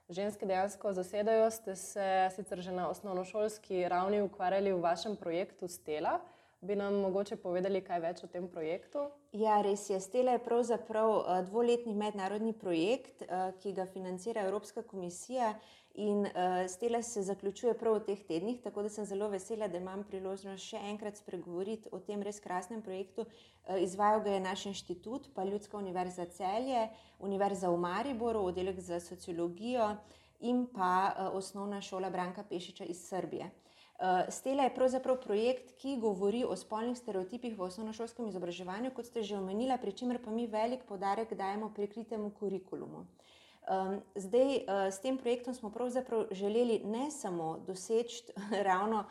ženske 0.09 0.47
dejansko 0.47 0.93
zasedajo, 0.93 1.51
ste 1.51 1.77
se 1.77 2.29
sicer 2.37 2.61
že 2.61 2.73
na 2.73 2.89
osnovnošolski 2.89 3.89
ravni 3.89 4.23
ukvarjali 4.23 4.73
v 4.73 4.81
vašem 4.81 5.17
projektu 5.17 5.69
Stela. 5.69 6.21
Bi 6.65 6.77
nam 6.77 6.95
mogoče 7.05 7.37
povedali 7.37 7.83
kaj 7.85 8.01
več 8.01 8.25
o 8.25 8.29
tem 8.33 8.49
projektu? 8.49 9.05
Ja, 9.37 9.61
res 9.63 9.85
je. 9.91 10.01
Stela 10.01 10.37
je 10.37 10.45
pravzaprav 10.45 11.15
eh, 11.15 11.43
dvoletni 11.51 11.95
mednarodni 11.95 12.53
projekt, 12.53 13.23
eh, 13.23 13.53
ki 13.61 13.73
ga 13.77 13.87
financira 13.87 14.47
Evropska 14.49 14.83
komisija 14.83 15.55
In 15.95 16.27
uh, 16.27 16.67
stela 16.69 17.03
se 17.03 17.23
zaključuje 17.23 17.75
prav 17.79 17.95
v 17.95 18.01
teh 18.07 18.23
tednih, 18.27 18.57
tako 18.63 18.83
da 18.83 18.89
sem 18.91 19.05
zelo 19.07 19.29
vesela, 19.31 19.69
da 19.71 19.79
imam 19.79 20.03
priložnost 20.03 20.73
še 20.73 20.81
enkrat 20.91 21.21
spregovoriti 21.21 21.89
o 21.93 22.01
tem 22.03 22.23
res 22.23 22.41
krasnem 22.43 22.83
projektu. 22.83 23.29
Izvajal 23.79 24.25
ga 24.25 24.33
je 24.35 24.41
naš 24.43 24.67
inštitut, 24.73 25.29
pa 25.37 25.45
Ljudska 25.47 25.79
univerza 25.79 26.27
Celje, 26.35 26.89
Univerza 27.21 27.71
v 27.71 27.79
Mariboru, 27.79 28.43
oddelek 28.51 28.81
za 28.83 28.99
sociologijo 29.01 29.93
in 30.41 30.67
pa 30.67 31.31
osnovna 31.33 31.81
šola 31.81 32.11
Branka 32.11 32.43
Pešiča 32.43 32.91
iz 32.91 33.07
Srbije. 33.07 33.53
Uh, 33.95 34.27
stela 34.29 34.65
je 34.67 34.75
pravzaprav 34.75 35.21
projekt, 35.23 35.77
ki 35.79 35.97
govori 36.03 36.43
o 36.45 36.57
spolnih 36.57 36.97
stereotipih 36.99 37.55
v 37.55 37.63
osnovnošolskem 37.63 38.27
izobraževanju, 38.27 38.91
kot 38.91 39.07
ste 39.07 39.23
že 39.23 39.37
omenili, 39.39 39.77
pri 39.79 39.93
čemer 39.93 40.19
pa 40.19 40.35
mi 40.35 40.49
velik 40.51 40.83
podarek 40.89 41.35
dajemo 41.35 41.71
prikritemu 41.75 42.33
kurikulumu. 42.35 43.05
Um, 43.65 44.01
zdaj, 44.17 44.57
uh, 44.67 44.91
s 44.91 44.99
tem 45.01 45.19
projektom 45.19 45.55
smo 45.55 45.71
pravzaprav 45.71 46.27
želeli 46.35 46.83
ne 46.85 47.11
samo 47.11 47.63
doseči 47.67 48.35
ravno 48.69 49.05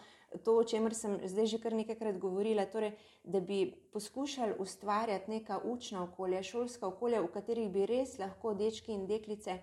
to, 0.44 0.58
o 0.58 0.64
čemer 0.64 0.94
sem 0.94 1.16
zdaj 1.26 1.46
že 1.46 1.62
kar 1.62 1.74
nekajkrat 1.74 2.18
govorila, 2.18 2.66
torej, 2.66 2.92
da 3.24 3.40
bi 3.40 3.72
poskušali 3.94 4.60
ustvarjati 4.60 5.32
neka 5.32 5.60
učna 5.64 6.04
okolja, 6.04 6.44
šolska 6.44 6.88
okolja, 6.88 7.22
v 7.22 7.32
katerih 7.34 7.70
bi 7.72 7.86
res 7.86 8.18
lahko 8.20 8.54
dečki 8.54 8.92
in 8.94 9.08
deklice 9.08 9.60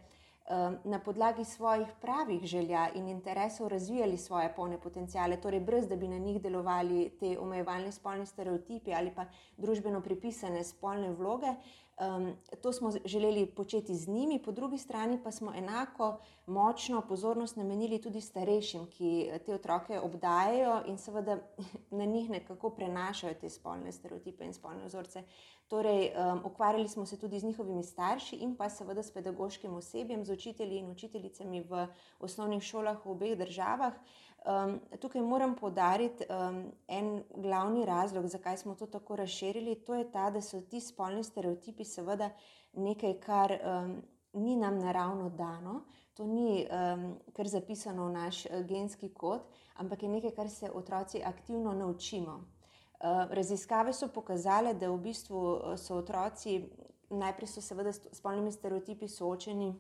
na 0.85 0.99
podlagi 0.99 1.45
svojih 1.45 1.87
pravih 2.01 2.45
želja 2.45 2.89
in 2.95 3.09
interesov 3.09 3.69
razvijali 3.69 4.17
svoje 4.17 4.53
polne 4.57 4.81
potencijale, 4.81 5.37
torej 5.37 5.61
brez 5.61 5.89
da 5.89 5.97
bi 5.97 6.09
na 6.09 6.19
njih 6.19 6.43
delovali 6.43 7.11
te 7.21 7.39
omejevalne 7.39 7.93
spolne 7.93 8.27
stereotipi 8.27 8.95
ali 8.95 9.15
pa 9.15 9.25
družbeno 9.57 10.01
pripisane 10.01 10.65
spolne 10.65 11.11
vloge. 11.11 11.55
Um, 12.01 12.37
to 12.63 12.73
smo 12.73 12.91
želeli 13.05 13.47
početi 13.47 13.95
z 13.95 14.09
njimi, 14.09 14.43
po 14.43 14.53
drugi 14.53 14.79
strani 14.79 15.19
pa 15.25 15.31
smo 15.31 15.53
enako 15.57 16.19
močno 16.47 17.01
pozornost 17.09 17.57
namenili 17.57 18.01
tudi 18.01 18.21
starejšim, 18.21 18.87
ki 18.87 19.31
te 19.47 19.55
otroke 19.55 20.01
obdajajo 20.01 20.83
in 20.87 20.99
seveda 20.99 21.39
na 22.01 22.05
njih 22.05 22.31
nekako 22.31 22.71
prenašajo 22.71 23.35
te 23.35 23.51
spolne 23.51 23.93
stereotipe 23.93 24.45
in 24.45 24.55
spolne 24.55 24.87
vzorce. 24.87 25.23
Torej, 25.69 26.11
um, 26.11 26.41
ukvarjali 26.45 26.89
smo 26.89 27.07
se 27.07 27.19
tudi 27.19 27.39
z 27.39 27.45
njihovimi 27.45 27.83
starši 27.83 28.37
in 28.37 28.57
pa 28.57 28.71
seveda 28.71 29.03
s 29.03 29.11
pedagoškim 29.11 29.75
osebjem, 29.75 30.25
z 30.25 30.33
učitelji 30.33 30.79
in 30.79 30.91
učiteljicami 30.91 31.61
v 31.61 31.87
osnovnih 32.21 32.63
šolah 32.63 33.07
v 33.07 33.11
obeh 33.11 33.39
državah. 33.39 33.93
Um, 34.41 34.81
tukaj 35.01 35.21
moram 35.23 35.55
podariti 35.55 36.25
um, 36.25 36.73
en 36.89 37.23
glavni 37.37 37.85
razlog, 37.85 38.27
zakaj 38.27 38.57
smo 38.57 38.75
to 38.75 38.87
tako 38.87 39.17
razširili. 39.17 39.75
To 39.75 39.95
je 39.95 40.11
ta, 40.13 40.31
da 40.31 40.41
so 40.41 40.61
ti 40.61 40.81
spolni 40.81 41.25
stereotipi 41.25 41.85
seveda 41.85 42.31
nekaj, 42.73 43.15
kar 43.21 43.53
um, 43.53 44.03
ni 44.33 44.57
nam 44.57 44.79
naravno 44.79 45.29
dano, 45.31 45.83
to 46.15 46.27
ni 46.27 46.67
um, 46.67 47.19
kar 47.33 47.49
zapisano 47.49 48.07
v 48.07 48.13
naš 48.13 48.47
uh, 48.47 48.65
genski 48.67 49.13
kod, 49.13 49.45
ampak 49.75 50.03
je 50.03 50.09
nekaj, 50.09 50.31
kar 50.31 50.51
se 50.51 50.71
otroci 50.71 51.23
aktivno 51.25 51.73
naučimo. 51.73 52.33
Uh, 52.33 53.29
raziskave 53.31 53.93
so 53.93 54.09
pokazale, 54.09 54.75
da 54.75 54.91
v 54.91 54.99
bistvu 54.99 55.37
uh, 55.37 55.77
so 55.77 55.97
otroci 55.97 56.63
najprej 57.11 57.49
so 57.49 57.61
seveda 57.61 57.93
s 57.93 58.09
spolnimi 58.13 58.53
stereotipi 58.53 59.09
soočeni 59.09 59.75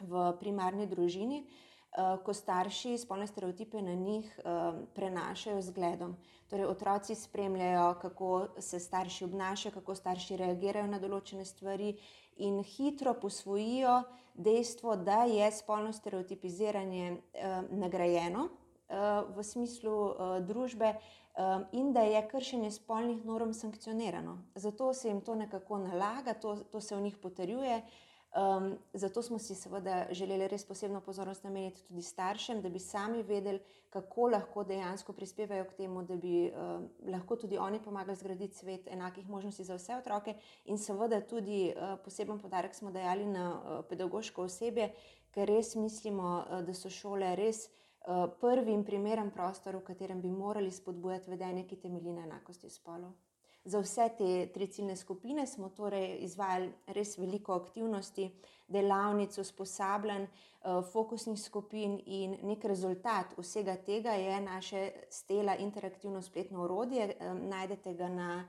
v 0.00 0.32
primarni 0.40 0.86
družini. 0.86 1.44
Eh, 1.46 1.69
ko 2.24 2.34
starši 2.34 2.98
spolne 2.98 3.26
stereotipe 3.26 3.82
na 3.82 3.94
njih 3.94 4.38
eh, 4.38 4.72
prenašajo 4.94 5.62
z 5.62 5.70
gledom. 5.70 6.16
Torej, 6.48 6.66
otroci 6.66 7.14
spremljajo, 7.14 7.94
kako 8.02 8.46
se 8.58 8.80
starši 8.80 9.24
obnašajo, 9.24 9.74
kako 9.74 9.94
starši 9.94 10.36
reagirajo 10.36 10.86
na 10.86 10.98
določene 10.98 11.44
stvari 11.44 11.96
in 12.36 12.62
hitro 12.62 13.14
posvojijo 13.14 14.02
dejstvo, 14.34 14.96
da 14.96 15.24
je 15.24 15.50
spolno 15.52 15.92
stereotipiziranje 15.92 17.10
eh, 17.10 17.62
nagrajeno 17.70 18.48
v 19.36 19.42
smislu 19.46 20.16
družbe 20.42 20.88
in 21.78 21.92
da 21.94 22.02
je 22.02 22.24
kršenje 22.26 22.72
spolnih 22.74 23.20
norm 23.24 23.52
sankcionirano. 23.54 24.32
Zato 24.54 24.88
se 24.94 25.08
jim 25.08 25.20
to 25.20 25.36
nekako 25.38 25.78
nalaga, 25.78 26.34
to, 26.34 26.56
to 26.56 26.80
se 26.80 26.96
v 26.96 27.00
njih 27.00 27.16
potrjuje. 27.22 27.76
Um, 28.30 28.78
zato 28.92 29.22
smo 29.22 29.38
si 29.38 29.54
seveda 29.54 30.06
želeli 30.10 30.48
res 30.48 30.64
posebno 30.64 31.00
pozornost 31.00 31.44
nameniti 31.44 31.82
tudi 31.82 32.02
staršem, 32.02 32.60
da 32.62 32.68
bi 32.68 32.78
sami 32.78 33.22
vedeli, 33.22 33.58
kako 33.90 34.28
lahko 34.28 34.64
dejansko 34.64 35.12
prispevajo 35.12 35.64
k 35.64 35.74
temu, 35.74 36.02
da 36.02 36.16
bi 36.16 36.46
um, 36.46 36.88
lahko 37.10 37.36
tudi 37.36 37.58
oni 37.58 37.82
pomagali 37.82 38.16
zgraditi 38.16 38.56
svet 38.56 38.86
enakih 38.86 39.28
možnosti 39.28 39.64
za 39.64 39.74
vse 39.74 39.96
otroke. 39.96 40.34
In 40.64 40.78
seveda 40.78 41.20
tudi 41.20 41.72
uh, 41.74 41.98
poseben 42.04 42.38
podarek 42.38 42.74
smo 42.74 42.90
dajali 42.90 43.26
na 43.26 43.48
uh, 43.50 43.84
pedagoško 43.88 44.42
osebje, 44.42 44.92
ker 45.34 45.48
res 45.48 45.74
mislimo, 45.74 46.44
uh, 46.50 46.62
da 46.62 46.74
so 46.74 46.90
šole 46.90 47.34
res 47.36 47.66
uh, 47.66 48.30
prvi 48.40 48.72
in 48.72 48.84
primeren 48.84 49.30
prostor, 49.34 49.76
v 49.76 49.82
katerem 49.90 50.22
bi 50.22 50.30
morali 50.30 50.70
spodbujati 50.70 51.30
vedenje, 51.30 51.66
ki 51.66 51.82
temelji 51.82 52.14
na 52.14 52.28
enakosti 52.30 52.70
spolov. 52.70 53.10
Za 53.64 53.80
vse 53.80 54.08
te 54.18 54.46
tri 54.54 54.66
ciljne 54.66 54.96
skupine 54.96 55.46
smo 55.46 55.68
torej 55.68 56.16
izvajali 56.24 56.72
res 56.86 57.18
veliko 57.18 57.54
aktivnosti, 57.54 58.30
delavnic, 58.68 59.38
usposabljanj, 59.38 60.22
eh, 60.22 60.28
fokusnih 60.92 61.40
skupin 61.40 62.00
in 62.06 62.38
nek 62.42 62.64
rezultat 62.64 63.26
vsega 63.38 63.76
tega 63.76 64.10
je 64.10 64.40
naše 64.40 64.90
stela 65.10 65.56
interaktivno 65.56 66.22
spletno 66.22 66.64
orodje. 66.64 67.16
Najdete 67.40 67.94
ga 67.94 68.08
na 68.08 68.44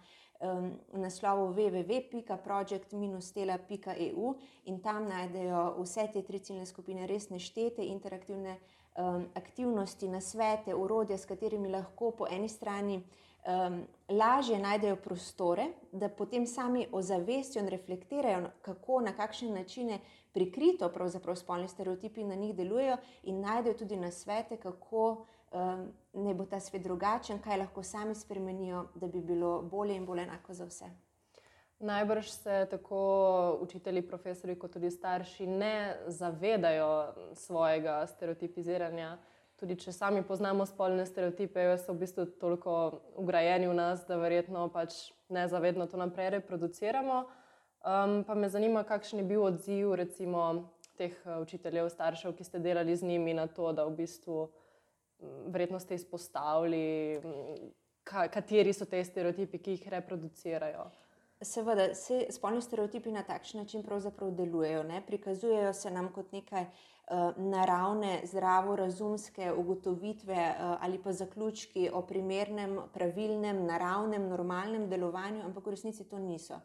naslovu 0.94 1.54
www.project-stela.eu 1.54 4.36
in 4.66 4.82
tam 4.82 5.08
najdejo 5.08 5.76
vse 5.82 6.08
te 6.14 6.22
tri 6.22 6.40
ciljne 6.40 6.66
skupine 6.66 7.08
res 7.08 7.30
neštete 7.30 7.86
interaktivne 7.86 8.58
aktivnosti, 9.34 10.08
nasvete, 10.08 10.76
urodja, 10.76 11.18
s 11.18 11.26
katerimi 11.26 11.70
lahko 11.70 12.12
po 12.12 12.28
eni 12.28 12.50
strani 12.50 13.04
um, 13.46 13.88
lažje 14.10 14.60
najdejo 14.60 14.96
prostore, 14.96 15.68
da 15.92 16.10
potem 16.10 16.48
sami 16.48 16.88
ozavestijo 16.92 17.64
in 17.64 17.70
reflektirajo, 17.70 18.50
kako 18.62 19.02
na 19.02 19.14
kakšne 19.14 19.50
načine 19.50 20.00
prikrito 20.32 20.90
pravzaprav 20.90 21.36
spolni 21.36 21.68
stereotipi 21.68 22.24
na 22.24 22.36
njih 22.36 22.56
delujejo 22.56 22.98
in 23.24 23.42
najdejo 23.42 23.74
tudi 23.74 23.96
na 23.96 24.12
svete, 24.12 24.58
kako 24.58 25.26
um, 25.52 25.88
ne 26.14 26.34
bo 26.34 26.46
ta 26.46 26.60
svet 26.60 26.84
drugačen, 26.84 27.40
kaj 27.40 27.58
lahko 27.58 27.84
sami 27.84 28.16
spremenijo, 28.16 28.86
da 28.96 29.08
bi 29.08 29.22
bilo 29.22 29.62
bolje 29.62 29.96
in 29.96 30.06
bolj 30.06 30.22
enako 30.22 30.54
za 30.54 30.66
vse. 30.66 30.86
Najbrž 31.80 32.28
se 32.30 32.68
tako 32.70 33.58
učitelji, 33.62 34.08
profesori, 34.08 34.60
kot 34.60 34.74
tudi 34.74 34.92
starši 34.92 35.48
ne 35.48 35.98
zavedajo 36.08 37.14
svojega 37.34 38.08
stereotipiziranja 38.08 39.18
tudi 39.62 39.78
če 39.78 39.94
sami 39.94 40.24
poznamo 40.26 40.66
spolne 40.66 41.06
stereotipe, 41.06 41.62
so 41.78 41.94
v 41.94 42.02
bistvu 42.02 42.26
toliko 42.42 42.74
ugrajeni 43.22 43.70
v 43.70 43.78
nas, 43.78 44.02
da 44.08 44.18
verjetno 44.18 44.66
pač 44.74 45.12
nezavedno 45.30 45.86
to 45.86 46.02
naprej 46.02 46.32
reproduciramo. 46.40 47.22
Um, 47.82 48.22
pa 48.26 48.34
me 48.38 48.50
zanima, 48.50 48.82
kakšen 48.86 49.22
je 49.22 49.28
bil 49.30 49.46
odziv 49.46 49.94
recimo 49.98 50.72
teh 50.98 51.14
uh, 51.26 51.38
učiteljev, 51.46 51.90
staršev, 51.94 52.34
ki 52.38 52.46
ste 52.46 52.62
delali 52.62 52.98
z 52.98 53.06
njimi 53.06 53.38
na 53.38 53.46
to, 53.48 53.70
da 53.74 53.86
v 53.86 53.96
bistvu 54.02 54.50
verjetno 55.54 55.80
ste 55.80 55.96
izpostavili, 55.96 57.22
kateri 58.06 58.74
so 58.74 58.86
te 58.90 59.04
stereotipi, 59.06 59.62
ki 59.62 59.78
jih 59.78 59.90
reproducirajo. 59.94 60.88
Seveda, 61.42 61.92
se 61.98 62.28
spolni 62.34 62.62
stereotipi 62.62 63.14
na 63.14 63.22
takšen 63.26 63.62
način 63.62 63.86
pravzaprav 63.86 64.34
delujejo. 64.38 64.84
Ne? 64.90 65.02
Prikazujejo 65.06 65.74
se 65.74 65.92
nam 65.94 66.10
kot 66.14 66.34
nekaj 66.34 66.66
uh, 66.66 66.92
naravne, 67.38 68.22
zdravorazumske 68.24 69.52
ugotovitve 69.54 70.34
uh, 70.34 70.78
ali 70.82 71.00
pa 71.04 71.14
zaključki 71.14 71.90
o 71.94 72.02
primernem, 72.02 72.80
pravilnem, 72.94 73.66
naravnem, 73.66 74.30
normalnem 74.30 74.90
delovanju, 74.90 75.44
ampak 75.46 75.66
v 75.66 75.76
resnici 75.76 76.04
to 76.10 76.20
niso. 76.20 76.62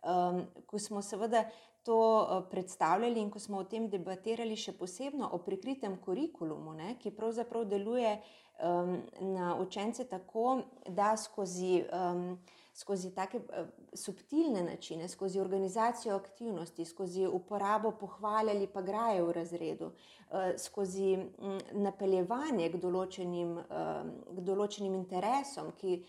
Um, 0.00 0.46
ko 0.66 0.78
smo 0.78 1.02
seveda 1.02 1.44
to 1.82 1.96
uh, 1.96 2.44
predstavljali 2.50 3.20
in 3.20 3.30
ko 3.30 3.38
smo 3.38 3.58
o 3.58 3.64
tem 3.64 3.88
debatirali, 3.88 4.56
še 4.56 4.72
posebej 4.72 5.28
o 5.32 5.38
prikritem 5.44 5.98
kurikulumu, 6.00 6.72
ne, 6.72 6.94
ki 7.00 7.12
pravzaprav 7.16 7.66
deluje 7.68 8.14
um, 8.16 8.96
na 9.20 9.54
učence 9.60 10.04
tako, 10.08 10.62
da 10.88 11.16
skozi 11.16 11.82
um, 11.84 12.38
skozi 12.74 13.10
take 13.14 13.38
uh, 13.38 13.66
subtilne 13.94 14.62
načine, 14.62 15.08
skozi 15.08 15.40
organizacijo 15.40 16.16
aktivnosti, 16.16 16.84
skozi 16.84 17.26
uporabo 17.26 17.90
pohvale 17.90 18.52
ali 18.52 18.66
pa 18.66 18.82
graje 18.82 19.22
v 19.22 19.32
razredu, 19.32 19.86
uh, 19.86 20.38
skozi 20.58 21.16
um, 21.16 21.58
napeljevanje 21.72 22.70
k 22.70 22.80
določenim, 22.80 23.56
um, 23.58 24.12
k 24.36 24.46
določenim 24.46 24.94
interesom, 24.94 25.72
ki, 25.80 26.02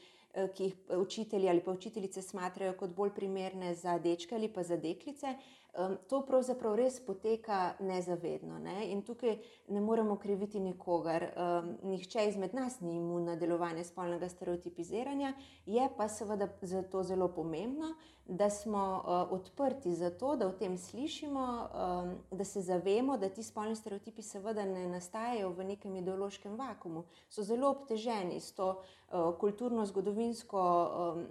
ki 0.56 0.64
jih 0.64 0.76
učitelji 0.96 1.50
ali 1.52 1.60
pa 1.60 1.74
učiteljice 1.76 2.22
smatrajo 2.24 2.78
kot 2.80 2.94
bolj 2.96 3.12
primerne 3.16 3.74
za 3.76 3.98
dečke 4.00 4.36
ali 4.36 4.48
pa 4.48 4.64
za 4.64 4.78
deklice. 4.78 5.36
Uh, 5.72 5.72
Um, 5.78 5.96
to 6.08 6.20
pravzaprav 6.28 6.74
res 6.76 6.98
poteka 7.00 7.74
nezavedno. 7.80 8.58
Ne? 8.60 8.90
In 8.92 9.02
tukaj 9.08 9.38
ne 9.72 9.82
moremo 9.82 10.18
kriviti 10.20 10.60
nikogar. 10.60 11.24
Um, 11.32 11.70
nihče 11.88 12.26
izmed 12.28 12.54
nas 12.54 12.82
ni 12.82 12.98
imun 12.98 13.24
na 13.24 13.36
delovanje 13.40 13.86
spolnega 13.88 14.30
stereotipiziranja, 14.30 15.32
je 15.66 15.86
pa 15.98 16.10
seveda 16.10 16.50
zato 16.62 17.04
zelo 17.04 17.30
pomembno, 17.32 17.94
da 18.26 18.50
smo 18.50 18.84
uh, 19.00 19.32
odprti 19.32 19.96
za 19.96 20.10
to, 20.10 20.36
da 20.36 20.48
o 20.48 20.52
tem 20.52 20.78
slišimo, 20.78 21.48
um, 21.48 22.12
da 22.32 22.44
se 22.44 22.62
zavemo, 22.62 23.18
da 23.18 23.30
ti 23.30 23.44
spolni 23.44 23.76
stereotipi 23.76 24.22
seveda 24.22 24.66
ne 24.66 24.90
nastajajo 24.92 25.54
v 25.56 25.70
nekem 25.72 25.96
ideološkem 25.96 26.60
vakumu. 26.60 27.06
So 27.30 27.48
zelo 27.48 27.72
obteženi 27.72 28.40
s 28.40 28.52
to 28.52 28.70
uh, 28.76 29.32
kulturno-zgodovinsko 29.40 30.68
um, 30.84 31.26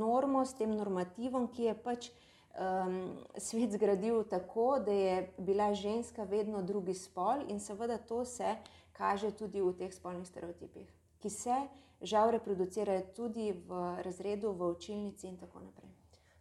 normo, 0.00 0.46
s 0.46 0.56
tem 0.56 0.72
normativom, 0.76 1.52
ki 1.52 1.68
je 1.68 1.78
pač 1.84 2.12
um, 2.58 3.18
svet 3.36 3.72
zgradil 3.72 4.24
tako, 4.24 4.78
da 4.78 4.92
je 4.92 5.32
bila 5.38 5.74
ženska 5.74 6.24
vedno 6.24 6.62
drugi 6.62 6.94
spol, 6.94 7.44
in 7.48 7.60
seveda 7.60 7.98
to 7.98 8.24
se 8.24 8.56
kaže 8.92 9.30
tudi 9.30 9.60
v 9.60 9.72
teh 9.78 9.94
spolnih 9.94 10.28
stereotipih, 10.28 10.88
ki 11.22 11.30
se 11.30 11.56
žal 12.02 12.30
reproducirajo 12.30 13.02
tudi 13.16 13.52
v 13.52 13.80
razredu, 14.02 14.52
v 14.52 14.74
učilnici 14.74 15.26
in 15.26 15.36
tako 15.36 15.60
naprej. 15.60 15.90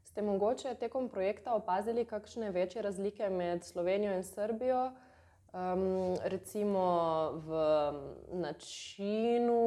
Ste 0.03 0.21
mogoče 0.21 0.75
tekom 0.75 1.09
projekta 1.09 1.53
opazili 1.55 2.05
kakšne 2.05 2.51
večje 2.51 2.81
razlike 2.81 3.29
med 3.29 3.63
Slovenijo 3.63 4.13
in 4.13 4.23
Srbijo? 4.23 4.91
Um, 5.53 6.15
recimo 6.23 6.83
v 7.43 7.51
načinu, 8.31 9.57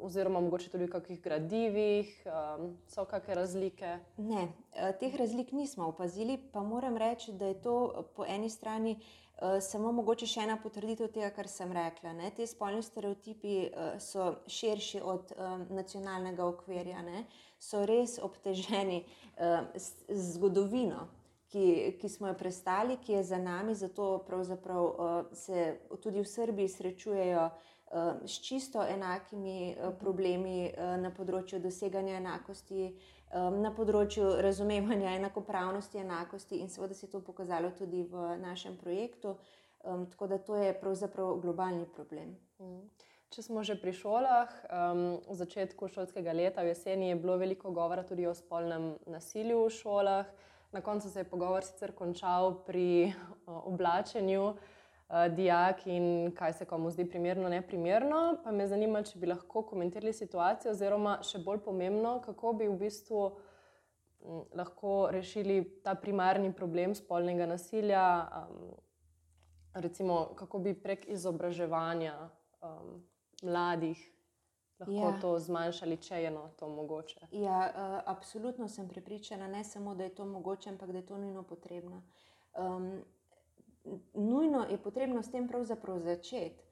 oziroma 0.00 0.40
mogoče 0.40 0.68
tudi 0.68 0.84
v 0.84 0.92
kakšnih 0.92 1.22
gradivih, 1.24 2.10
um, 2.28 2.76
so 2.92 3.06
kakšne 3.08 3.34
razlike? 3.34 3.94
Ne, 4.20 4.52
eh, 4.76 4.92
teh 5.00 5.16
razlik 5.16 5.52
nismo 5.56 5.88
opazili, 5.88 6.36
pa 6.52 6.60
moram 6.60 6.96
reči, 7.00 7.32
da 7.32 7.46
je 7.46 7.62
to 7.62 8.04
po 8.16 8.28
eni 8.28 8.50
strani 8.50 8.98
uh, 9.00 9.56
samo 9.64 9.92
mogoče 9.92 10.28
še 10.28 10.44
ena 10.44 10.60
potrditev 10.60 11.08
tega, 11.16 11.32
kar 11.32 11.48
sem 11.48 11.72
rekla. 11.72 12.12
Ne? 12.12 12.28
Te 12.36 12.44
spolni 12.46 12.84
stereotipi 12.84 13.56
uh, 13.64 13.96
so 13.96 14.34
širši 14.44 15.00
od 15.00 15.32
um, 15.32 15.66
nacionalnega 15.72 16.44
okvirja, 16.44 17.00
ne? 17.08 17.24
so 17.56 17.86
res 17.88 18.20
obteženi 18.20 19.06
uh, 19.40 19.64
z 19.80 20.24
zgodovino 20.28 21.08
ki, 21.54 21.96
ki 22.00 22.08
smo 22.08 22.28
jo 22.28 22.34
prestali, 22.34 22.96
ki 22.98 23.12
je 23.12 23.22
za 23.22 23.38
nami, 23.38 23.74
zato 23.74 24.24
uh, 24.26 25.26
se 25.32 25.78
tudi 26.02 26.20
v 26.20 26.26
Srbiji 26.26 26.68
srečujejo 26.68 27.44
uh, 27.46 28.26
s 28.26 28.42
čisto 28.42 28.82
enakimi 28.82 29.76
uh, 29.76 29.94
problemi 29.94 30.72
na 30.98 31.10
področju 31.14 31.60
doseganja 31.62 32.18
enakosti, 32.18 32.94
na 33.34 33.70
področju 33.74 34.28
razumevanja 34.42 35.16
enakopravnosti, 35.18 35.98
enakosti 35.98 36.60
in 36.62 36.68
seveda 36.70 36.94
se 36.94 37.06
je 37.06 37.10
to 37.10 37.20
pokazalo 37.20 37.72
tudi 37.74 38.04
v 38.06 38.36
našem 38.38 38.76
projektu. 38.78 39.34
Um, 39.84 40.06
tako 40.06 40.26
da 40.26 40.38
to 40.38 40.56
je 40.56 40.74
pravzaprav 40.80 41.40
globalni 41.42 41.86
problem. 41.96 42.36
Mm. 42.62 42.86
Če 43.34 43.42
smo 43.42 43.64
že 43.66 43.74
pri 43.74 43.92
šolah, 43.92 44.52
um, 44.70 45.02
v 45.26 45.34
začetku 45.34 45.88
šolskega 45.90 46.32
leta, 46.32 46.62
v 46.62 46.70
jeseni, 46.70 47.10
je 47.10 47.18
bilo 47.18 47.34
veliko 47.36 47.72
govora 47.74 48.04
tudi 48.06 48.28
o 48.30 48.34
spolnem 48.34 48.94
nasilju 49.10 49.64
v 49.66 49.72
šolah. 49.74 50.30
Na 50.74 50.80
koncu 50.80 51.10
se 51.10 51.20
je 51.20 51.30
pogovor 51.30 51.62
sicer 51.64 51.92
končal 51.94 52.64
pri 52.66 53.12
oblačenju 53.46 54.42
uh, 54.44 54.56
dijak 55.30 55.86
in 55.86 56.32
kaj 56.34 56.52
se 56.52 56.64
komu 56.64 56.90
zdi 56.90 57.06
primerno, 57.08 57.48
ne 57.48 57.62
primerno. 57.62 58.36
Pa 58.44 58.50
me 58.50 58.66
zanima, 58.66 59.02
če 59.02 59.18
bi 59.18 59.30
lahko 59.30 59.62
komentirali 59.62 60.12
situacijo, 60.12 60.72
oziroma 60.74 61.20
še 61.22 61.38
bolj 61.46 61.60
pomembno, 61.62 62.16
kako 62.24 62.52
bi 62.58 62.66
v 62.68 62.78
bistvu 62.80 63.22
lahko 64.54 65.08
rešili 65.12 65.60
ta 65.84 65.94
primarni 65.94 66.52
problem 66.52 66.94
spolnega 66.94 67.46
nasilja, 67.46 68.04
um, 68.24 68.74
recimo 69.74 70.34
kako 70.34 70.58
bi 70.58 70.74
prek 70.74 71.06
izobraževanja 71.08 72.16
um, 72.62 72.98
mladih 73.42 74.00
lahko 74.88 75.08
ja. 75.08 75.20
to 75.20 75.38
zmanjšali, 75.38 75.96
če 75.96 76.22
je 76.22 76.30
no, 76.30 76.48
to 76.58 76.68
mogoče. 76.68 77.28
Ja, 77.32 77.58
uh, 77.70 78.02
absolutno 78.06 78.68
sem 78.68 78.88
prepričana, 78.88 79.48
ne 79.48 79.64
samo, 79.64 79.94
da 79.94 80.04
je 80.04 80.14
to 80.14 80.24
mogoče, 80.24 80.70
ampak 80.70 80.92
da 80.92 80.98
je 80.98 81.06
to 81.06 81.18
nujno 81.18 81.42
potrebno. 81.42 82.02
Um, 82.58 83.02
nujno 84.14 84.66
je 84.70 84.78
potrebno 84.78 85.22
s 85.22 85.30
tem 85.30 85.48
pravzaprav 85.48 85.98
začeti. 85.98 86.62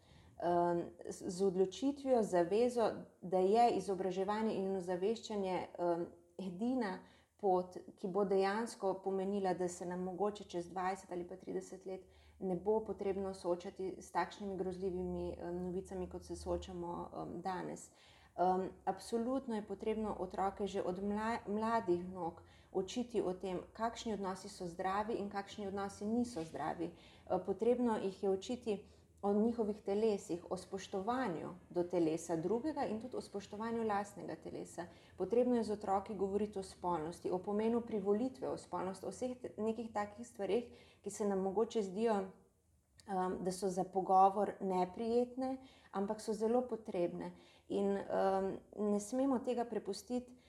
Um, 0.42 0.83
z 1.09 1.45
odločitvijo, 1.47 2.23
zavezo, 2.23 2.90
da 3.21 3.38
je 3.38 3.71
izobraževanje 3.76 4.54
in 4.54 4.76
ozaveščanje 4.76 5.66
um, 5.78 6.07
edina 6.38 6.97
pot, 7.38 7.76
ki 7.99 8.09
bo 8.09 8.25
dejansko 8.25 8.95
pomenila, 9.04 9.54
da 9.54 9.69
se 9.69 9.87
nam 9.87 10.02
mogoče 10.02 10.45
čez 10.45 10.71
20 10.71 11.12
ali 11.12 11.26
pa 11.28 11.37
30 11.37 11.87
let 11.87 12.02
ne 12.43 12.57
bo 12.57 12.81
potrebno 12.85 13.35
soočati 13.35 13.97
s 13.99 14.11
takšnimi 14.11 14.57
grozljivimi 14.57 15.37
um, 15.37 15.63
novicami, 15.63 16.09
kot 16.09 16.25
se 16.25 16.37
soočamo 16.37 17.11
um, 17.13 17.41
danes. 17.41 17.91
Um, 18.37 18.69
absolutno 18.85 19.55
je 19.55 19.67
potrebno 19.67 20.17
otroke 20.19 20.67
že 20.67 20.83
od 20.83 21.03
mla, 21.03 21.39
mladih 21.47 22.09
nog 22.09 22.43
učiti 22.73 23.23
o 23.23 23.35
tem, 23.35 23.61
kakšni 23.73 24.15
odnosi 24.15 24.49
so 24.49 24.67
zdravi 24.67 25.15
in 25.15 25.31
kakšni 25.31 25.67
odnosi 25.67 26.07
niso 26.07 26.45
zdravi. 26.45 26.91
Uh, 26.91 27.41
potrebno 27.47 27.97
jih 27.97 28.23
je 28.23 28.31
učiti 28.31 28.79
o 29.23 29.33
njihovih 29.33 29.81
telesih, 29.81 30.45
o 30.50 30.57
spoštovanju 30.57 31.55
do 31.71 31.83
telesa 31.85 32.37
drugega 32.37 32.85
in 32.85 33.00
tudi 33.00 33.17
o 33.17 33.21
spoštovanju 33.21 33.85
lastnega 33.87 34.37
telesa. 34.37 34.87
Potrebno 35.17 35.57
je 35.57 35.64
z 35.64 35.73
otroki 35.73 36.14
govoriti 36.14 36.59
o 36.59 36.62
spolnosti, 36.62 37.31
o 37.31 37.38
pomenu 37.38 37.81
privolitve 37.81 38.49
v 38.49 38.59
spolnost, 38.59 39.05
o 39.05 39.11
vseh 39.11 39.37
nekih 39.57 39.93
takih 39.93 40.26
stvarih, 40.26 40.67
ki 41.02 41.11
se 41.11 41.26
nam 41.29 41.38
mogoče 41.38 41.83
zdijo, 41.83 42.19
um, 42.19 43.38
da 43.41 43.52
so 43.52 43.71
za 43.71 43.85
pogovor 43.85 44.52
neprijetne, 44.61 45.57
ampak 45.93 46.21
so 46.21 46.33
zelo 46.33 46.67
potrebne. 46.69 47.33
In 47.69 47.95
um, 47.97 48.52
ne 48.91 49.00
smemo 49.00 49.38
tega 49.38 49.64
prepustiti 49.64 50.42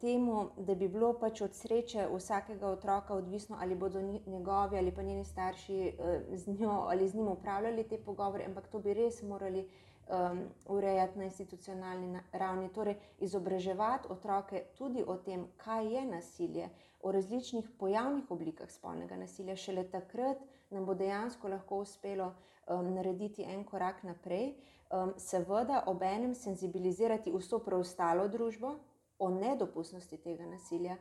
temu, 0.00 0.50
da 0.56 0.74
bi 0.74 0.88
bilo 0.88 1.12
pač 1.18 1.40
od 1.40 1.54
sreče 1.54 2.08
vsakega 2.10 2.66
otroka 2.68 3.14
odvisno, 3.14 3.56
ali 3.60 3.74
bodo 3.74 4.00
njegovi 4.26 4.78
ali 4.78 4.94
pa 4.94 5.02
njeni 5.02 5.24
starši 5.24 5.92
uh, 5.98 6.38
z 6.38 6.58
njo 6.58 6.70
ali 6.70 7.08
z 7.08 7.14
njim 7.14 7.28
upravljali 7.28 7.88
te 7.88 7.98
pogovore, 7.98 8.44
ampak 8.44 8.66
to 8.68 8.78
bi 8.78 8.94
res 8.94 9.22
morali. 9.22 9.68
Um, 10.04 10.40
urejati 10.68 11.18
na 11.18 11.24
institucionalni 11.24 12.18
ravni, 12.32 12.68
torej 12.68 12.94
izobraževati 13.18 14.08
otroke 14.10 14.64
tudi 14.78 15.04
o 15.06 15.16
tem, 15.16 15.46
kaj 15.56 15.94
je 15.94 16.04
nasilje, 16.04 16.68
o 17.00 17.12
različnih 17.12 17.70
pojavnih 17.78 18.30
oblikah 18.30 18.70
spolnega 18.70 19.16
nasilja. 19.16 19.56
Šele 19.56 19.84
takrat 19.88 20.36
nam 20.70 20.84
bo 20.84 20.94
dejansko 20.94 21.48
lahko 21.48 21.78
uspelo 21.78 22.34
um, 22.68 22.94
narediti 22.94 23.42
en 23.48 23.64
korak 23.64 24.02
naprej, 24.02 24.52
um, 24.90 25.14
seveda, 25.16 25.82
ob 25.86 26.02
enem 26.02 26.34
senzibilizirati 26.34 27.32
vso 27.32 27.58
preostalo 27.64 28.28
družbo, 28.28 28.74
o 29.18 29.30
nedopustnosti 29.30 30.16
tega 30.16 30.46
nasilja, 30.46 30.96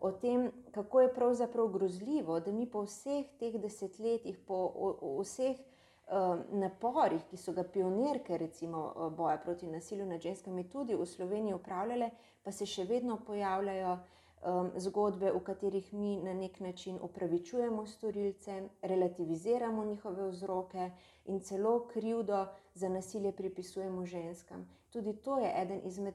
o 0.00 0.12
tem, 0.12 0.50
kako 0.70 1.00
je 1.00 1.14
pravzaprav 1.14 1.68
grozljivo, 1.68 2.40
da 2.40 2.52
mi 2.52 2.66
po 2.70 2.82
vseh 2.86 3.26
teh 3.38 3.58
desetletjih, 3.60 4.38
po 4.46 4.54
o, 4.54 4.92
o 5.00 5.22
vseh 5.22 5.56
um, 5.58 6.44
naporih, 6.60 7.24
ki 7.30 7.36
so 7.36 7.52
ga 7.52 7.64
pionirke, 7.64 8.38
recimo 8.38 9.10
boja 9.16 9.38
proti 9.42 9.66
nasilju 9.66 10.06
nad 10.06 10.20
ženskami, 10.20 10.68
tudi 10.70 10.94
v 10.94 11.06
Sloveniji 11.06 11.54
upravljale, 11.54 12.10
pa 12.42 12.52
se 12.52 12.66
še 12.66 12.84
vedno 12.84 13.18
pojavljajo. 13.26 13.98
Um, 14.38 14.68
zgodbe, 14.78 15.32
v 15.34 15.40
katerih 15.42 15.88
mi 15.98 16.12
na 16.22 16.30
nek 16.30 16.60
način 16.62 17.00
upravičujemo 17.02 17.86
storilce, 17.90 18.68
relativiziramo 18.82 19.84
njihove 19.84 20.28
vzroke 20.30 20.90
in 21.26 21.40
celo 21.40 21.88
krivdo 21.90 22.44
za 22.74 22.88
nasilje 22.88 23.32
pripisujemo 23.32 24.04
ženskam. 24.06 24.62
Tudi 24.92 25.16
to 25.16 25.38
je 25.38 25.50
eden 25.62 25.80
izmed 25.84 26.14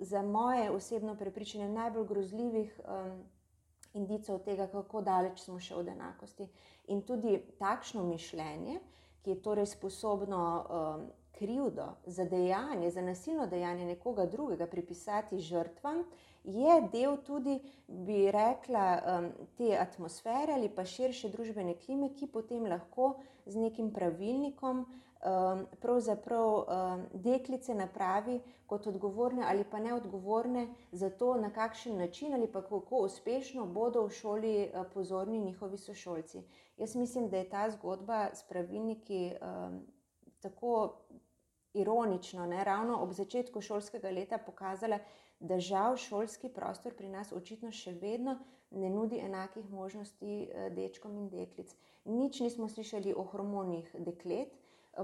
za 0.00 0.22
moje 0.22 0.70
osebno 0.70 1.16
prepričanje 1.16 1.68
najbolj 1.68 2.06
grozljivih 2.06 2.80
um, 2.80 3.24
indicov 3.92 4.38
tega, 4.44 4.66
kako 4.66 5.00
daleč 5.02 5.40
smo 5.40 5.60
še 5.60 5.74
od 5.74 5.88
enakosti. 5.88 6.48
In 6.92 7.02
tudi 7.02 7.38
takšno 7.58 8.04
mišljenje, 8.04 8.80
ki 9.22 9.30
je 9.30 9.42
torej 9.42 9.66
sposobno 9.66 10.42
um, 10.42 11.06
krivdo 11.38 11.86
za 12.06 12.24
dejanje, 12.24 12.90
za 12.90 13.02
nasilno 13.02 13.46
dejanje 13.46 13.84
nekoga 13.84 14.26
drugega 14.26 14.66
pripisati 14.66 15.40
žrtvam, 15.40 16.04
je 16.44 16.76
del 16.92 17.16
tudi, 17.26 17.58
bi 17.86 18.30
rekla, 18.30 18.86
um, 18.96 19.32
te 19.58 19.74
atmosfere 19.78 20.54
ali 20.54 20.68
pa 20.68 20.84
širše 20.84 21.28
družbene 21.28 21.74
klime, 21.74 22.12
ki 22.14 22.30
potem 22.32 22.68
lahko 22.70 23.16
z 23.46 23.58
nekim 23.58 23.90
pravilnikom 23.92 24.86
um, 25.24 25.66
pravzaprav 25.80 26.54
um, 26.56 27.06
deklice 27.12 27.74
napravi 27.74 28.40
kot 28.66 28.86
odgovorne 28.86 29.44
ali 29.48 29.64
pa 29.64 29.78
neodgovorne 29.78 30.68
za 30.92 31.10
to, 31.10 31.34
na 31.36 31.50
kakšen 31.50 31.96
način 31.98 32.34
ali 32.34 32.52
pa 32.52 32.62
kako 32.62 32.96
uspešno 32.96 33.66
bodo 33.66 34.06
v 34.06 34.10
šoli 34.10 34.70
uh, 34.74 34.86
pozorni 34.94 35.38
njihovi 35.38 35.78
sošolci. 35.78 36.42
Jaz 36.76 36.96
mislim, 36.96 37.28
da 37.28 37.36
je 37.36 37.50
ta 37.50 37.70
zgodba 37.70 38.28
s 38.34 38.42
pravilniki 38.42 39.32
um, 39.40 39.86
tako 40.40 40.96
ironično, 41.74 42.46
ne, 42.46 42.64
ravno 42.64 43.02
ob 43.02 43.12
začetku 43.12 43.60
šolskega 43.60 44.10
leta 44.10 44.38
pokazala, 44.38 44.98
da 45.40 45.60
žal 45.60 45.96
šolski 45.96 46.48
prostor 46.48 46.94
pri 46.94 47.08
nas 47.08 47.32
očitno 47.32 47.72
še 47.72 47.92
vedno 47.92 48.38
ne 48.70 48.90
nudi 48.90 49.18
enakih 49.18 49.70
možnosti 49.70 50.48
uh, 50.48 50.72
dečkom 50.74 51.18
in 51.18 51.28
deklic. 51.28 51.74
Nič 52.04 52.40
nismo 52.40 52.68
slišali 52.68 53.14
o 53.16 53.22
hormonih 53.22 53.96
deklet, 53.98 54.52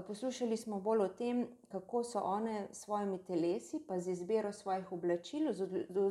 Poslušali 0.01 0.57
smo 0.57 0.79
bolj 0.79 1.01
o 1.01 1.07
tem, 1.07 1.47
kako 1.69 2.03
so 2.03 2.19
one 2.19 2.67
s 2.71 2.79
svojimi 2.83 3.17
telesi, 3.23 3.79
pa 3.87 3.99
z 3.99 4.11
izbiro 4.11 4.51
svojih 4.53 4.91
oblačil, 4.91 5.51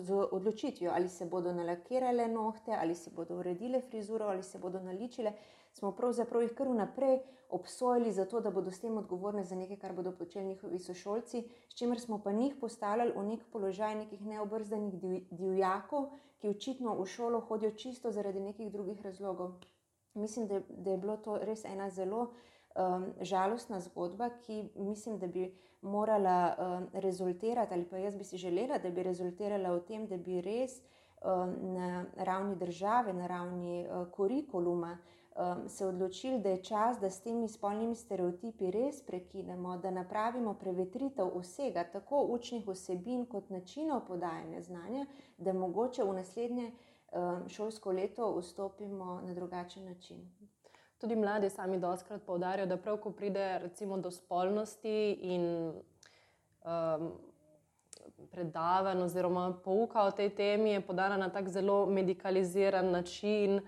z 0.01 0.13
odločitvijo, 0.31 0.93
ali 0.95 1.09
se 1.09 1.27
bodo 1.27 1.53
nalakirale 1.53 2.29
nohte, 2.29 2.77
ali 2.81 2.95
si 2.95 3.11
bodo 3.11 3.39
uredile 3.39 3.81
frizuro, 3.81 4.27
ali 4.27 4.43
se 4.43 4.59
bodo 4.59 4.81
naličile. 4.81 5.33
Smo 5.73 5.93
pravzaprav 5.93 6.43
jih 6.43 6.53
kar 6.55 6.69
vnaprej 6.69 7.19
obsojali 7.51 8.13
za 8.13 8.25
to, 8.25 8.41
da 8.41 8.51
bodo 8.51 8.71
s 8.71 8.81
tem 8.81 8.99
odgovorne 8.99 9.45
za 9.45 9.57
nekaj, 9.57 9.77
kar 9.77 9.93
bodo 9.93 10.13
počeli 10.13 10.47
njihovi 10.47 10.79
sošolci, 10.79 11.43
s 11.69 11.75
čimer 11.75 12.01
smo 12.01 12.23
pa 12.23 12.33
njih 12.33 12.55
postavljali 12.61 13.13
v 13.17 13.23
nek 13.23 13.41
položaj 13.53 13.95
nekih 13.95 14.23
neobrzdanih 14.23 14.95
divjakov, 15.31 16.11
ki 16.39 16.49
očitno 16.49 16.95
v 16.95 17.07
šolo 17.07 17.41
hodijo 17.41 17.71
čisto 17.71 18.11
zaradi 18.11 18.41
nekih 18.41 18.73
drugih 18.73 19.03
razlogov. 19.03 19.53
Mislim, 20.15 20.47
da 20.47 20.55
je, 20.55 20.63
da 20.69 20.91
je 20.91 20.99
bilo 20.99 21.17
to 21.17 21.39
res 21.39 21.65
ena 21.65 21.91
zelo 21.91 22.31
um, 22.77 23.13
žalostna 23.21 23.81
zgodba, 23.81 24.31
ki 24.47 24.69
mislim, 24.77 25.19
da 25.19 25.27
bi 25.27 25.55
morala 25.83 26.55
um, 26.59 26.89
rezultirati, 26.93 27.75
ali 27.75 27.85
pa 27.85 27.97
jaz 27.97 28.17
bi 28.17 28.25
si 28.25 28.37
želela, 28.37 28.79
da 28.79 28.91
bi 28.91 29.03
rezultirala 29.03 29.77
v 29.77 29.81
tem, 29.81 30.07
da 30.07 30.17
bi 30.17 30.41
res 30.41 30.81
na 31.63 32.05
ravni 32.17 32.57
države, 32.57 33.13
na 33.13 33.27
ravni 33.27 33.87
kurikuluma, 34.11 34.99
se 35.69 35.87
odločili, 35.87 36.41
da 36.41 36.49
je 36.49 36.63
čas, 36.63 37.01
da 37.01 37.11
s 37.11 37.21
temi 37.21 37.49
spolnimi 37.49 37.95
stereotipi 37.95 38.71
res 38.71 39.03
prekinemo, 39.07 39.77
da 39.79 39.91
napravimo 39.91 40.55
prevetritev 40.55 41.31
vsega, 41.39 41.85
tako 41.93 42.27
učnih 42.29 42.69
vsebin 42.69 43.27
kot 43.27 43.51
načinov 43.51 44.07
podajanja 44.07 44.61
znanja, 44.63 45.07
da 45.39 45.53
mogoče 45.53 46.05
v 46.05 46.13
naslednje 46.13 46.73
šolsko 47.49 47.93
leto 47.93 48.35
vstopimo 48.39 49.21
na 49.25 49.35
drugačen 49.35 49.85
način. 49.85 50.29
Tudi 51.03 51.17
mladi 51.17 51.51
sami 51.51 51.79
doskrat 51.83 52.23
poudarjajo, 52.23 52.69
da 52.71 52.77
prav, 52.79 53.01
ko 53.03 53.11
pride 53.11 53.59
recimo 53.59 53.97
do 53.99 54.11
spolnosti 54.11 55.11
in 55.35 55.47
um, 56.63 57.09
predavanj 58.31 59.03
oziroma 59.03 59.49
pouka 59.65 60.05
o 60.07 60.13
tej 60.15 60.31
temi, 60.31 60.77
je 60.77 60.85
podana 60.87 61.17
na 61.19 61.27
tak 61.29 61.49
zelo 61.49 61.87
medicaliziran 61.87 62.91
način. 62.91 63.59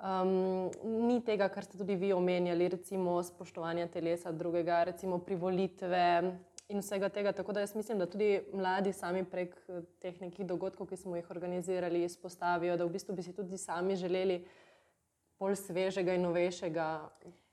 Um, 0.00 0.70
ni 0.84 1.18
tega, 1.20 1.50
kar 1.52 1.68
ste 1.68 1.76
tudi 1.76 1.98
vi 2.00 2.14
omenjali, 2.16 2.70
recimo 2.72 3.18
spoštovanja 3.22 3.90
telesa 3.92 4.32
drugega, 4.32 4.84
recimo 4.88 5.18
privolitve 5.18 6.32
in 6.72 6.80
vsega 6.80 7.12
tega. 7.12 7.36
Tako 7.36 7.52
da 7.52 7.60
jaz 7.60 7.76
mislim, 7.76 7.98
da 7.98 8.08
tudi 8.08 8.40
mladi 8.54 8.96
sami 8.96 9.26
prek 9.28 9.52
teh 10.00 10.16
nekih 10.24 10.48
dogodkov, 10.48 10.88
ki 10.88 10.96
smo 10.96 11.20
jih 11.20 11.30
organizirali, 11.30 12.06
izpostavijo, 12.08 12.80
da 12.80 12.88
v 12.88 12.96
bistvu 12.96 13.20
bi 13.20 13.28
si 13.28 13.36
tudi 13.36 13.60
sami 13.60 14.00
želeli 14.00 14.40
bolj 15.40 15.56
svežega 15.56 16.14
in 16.14 16.26
novejšega 16.28 16.86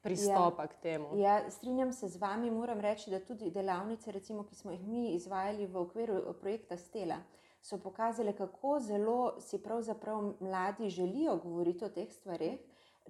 pristopa 0.03 0.67
ja. 0.67 0.67
k 0.67 0.81
temu. 0.83 1.09
Ja, 1.19 1.39
strinjam 1.51 1.93
se 1.93 2.07
z 2.07 2.19
vami, 2.19 2.51
moram 2.51 2.79
reči, 2.79 3.09
da 3.11 3.19
tudi 3.19 3.51
delavnice, 3.51 4.11
recimo, 4.11 4.43
ki 4.43 4.55
smo 4.55 4.71
jih 4.71 4.83
mi 4.87 5.13
izvajali 5.15 5.67
v 5.67 5.81
okviru 5.81 6.21
projekta 6.41 6.77
Stela, 6.77 7.21
so 7.61 7.79
pokazale, 7.79 8.35
kako 8.35 8.79
zelo 8.79 9.19
si 9.41 9.59
pravzaprav 9.63 10.33
mladi 10.39 10.89
želijo 10.89 11.37
govoriti 11.43 11.85
o 11.85 11.89
teh 11.89 12.11
stvareh. 12.11 12.59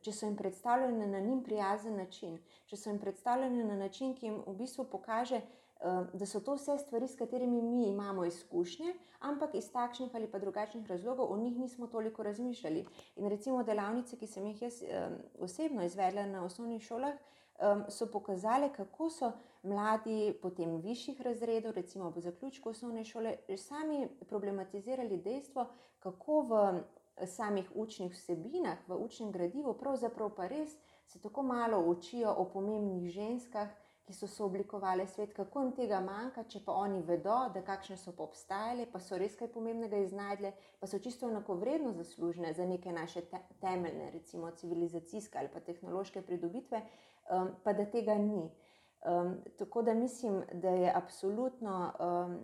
Če 0.02 0.12
so 0.14 0.28
jim 0.28 0.36
predstavljene 0.38 1.08
na 1.10 1.20
njim 1.20 1.40
prijazen 1.44 1.96
način, 1.98 2.36
če 2.70 2.78
so 2.78 2.92
jim 2.92 3.00
predstavljene 3.02 3.64
na 3.66 3.76
način, 3.76 4.14
ki 4.14 4.28
jim 4.28 4.44
v 4.46 4.54
bistvu 4.60 4.86
pokaže, 4.92 5.42
Eh, 5.42 5.67
da 6.14 6.26
so 6.26 6.40
to 6.40 6.56
vse 6.56 6.78
stvari, 6.78 7.08
s 7.08 7.16
katerimi 7.16 7.62
mi 7.62 7.88
imamo 7.88 8.26
izkušnje, 8.26 8.94
ampak 9.20 9.56
iz 9.56 9.72
takšnih 9.72 10.16
ali 10.16 10.32
pa 10.32 10.40
drugačnih 10.40 10.88
razlogov 10.88 11.32
o 11.34 11.38
njih 11.38 11.58
nismo 11.58 11.88
toliko 11.88 12.24
razmišljali. 12.24 12.86
In 13.16 13.30
recimo 13.30 13.64
delavnice, 13.64 14.18
ki 14.18 14.28
sem 14.28 14.46
jih 14.46 14.62
jaz 14.62 14.84
osebno 15.40 15.84
izvedla 15.84 16.26
na 16.26 16.46
osnovnih 16.46 16.82
šolah, 16.82 17.14
so 17.90 18.06
pokazale, 18.12 18.70
kako 18.74 19.10
so 19.10 19.32
mladi 19.64 20.34
potem 20.42 20.76
višjih 20.82 21.22
razredov, 21.22 21.72
recimo 21.72 22.10
v 22.10 22.22
zaključku 22.22 22.70
osnovne 22.70 23.04
šole, 23.06 23.36
sami 23.58 24.08
problematizirali 24.30 25.18
dejstvo, 25.18 25.66
kako 26.00 26.42
v 26.42 26.84
samih 27.26 27.72
učnih 27.76 28.14
vsebinah, 28.14 28.78
v 28.88 28.98
učnem 29.02 29.32
gradivu, 29.32 29.74
pravzaprav 29.74 30.36
pa 30.36 30.48
res 30.48 30.78
se 31.08 31.22
tako 31.22 31.44
malo 31.44 31.80
učijo 31.80 32.34
o 32.38 32.46
pomembnih 32.46 33.10
ženskah 33.12 33.70
ki 34.08 34.14
so 34.14 34.28
se 34.28 34.44
oblikovali 34.44 35.08
svet, 35.08 35.34
kako 35.34 35.62
jim 35.62 35.72
tega 35.76 35.98
manjka, 36.00 36.46
če 36.48 36.62
pa 36.66 36.72
oni 36.80 37.02
vedo, 37.04 37.36
da 37.54 37.60
kakšne 37.68 37.98
so 38.00 38.14
obstajale, 38.24 38.86
pa 38.88 39.02
so 39.04 39.18
res 39.20 39.34
kaj 39.36 39.50
pomembnega 39.52 40.00
iznajdle, 40.00 40.54
pa 40.80 40.88
so 40.88 41.00
čisto 41.04 41.28
enako 41.28 41.58
vredno 41.60 41.92
zaslužne 41.92 42.54
za 42.56 42.66
neke 42.66 42.94
naše 42.96 43.26
te 43.28 43.42
temeljne, 43.60 44.12
recimo 44.14 44.52
civilizacijske 44.52 45.40
ali 45.42 45.52
pa 45.52 45.60
tehnološke 45.60 46.22
pridobitve, 46.22 46.82
um, 47.36 47.52
pa 47.64 47.74
da 47.74 47.86
tega 47.92 48.16
ni. 48.16 48.46
Um, 49.04 49.36
tako 49.60 49.84
da 49.84 49.94
mislim, 49.94 50.40
da 50.54 50.70
je 50.70 50.96
absolutno 50.96 51.76
um, 52.00 52.40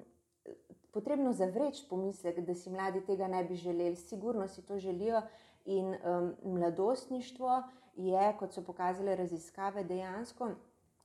potrebno 0.92 1.32
zavreči 1.34 1.88
pomislek, 1.90 2.44
da 2.44 2.56
si 2.56 2.76
mladi 2.76 3.06
tega 3.08 3.28
ne 3.28 3.44
bi 3.44 3.56
želeli, 3.56 3.96
sigurno 3.96 4.48
si 4.48 4.66
to 4.66 4.80
želijo. 4.80 5.22
In 5.66 5.96
um, 5.96 6.36
mladostništvo 6.44 7.64
je, 7.96 8.36
kot 8.40 8.52
so 8.52 8.66
pokazale 8.68 9.16
raziskave, 9.16 9.84
dejansko 9.84 10.52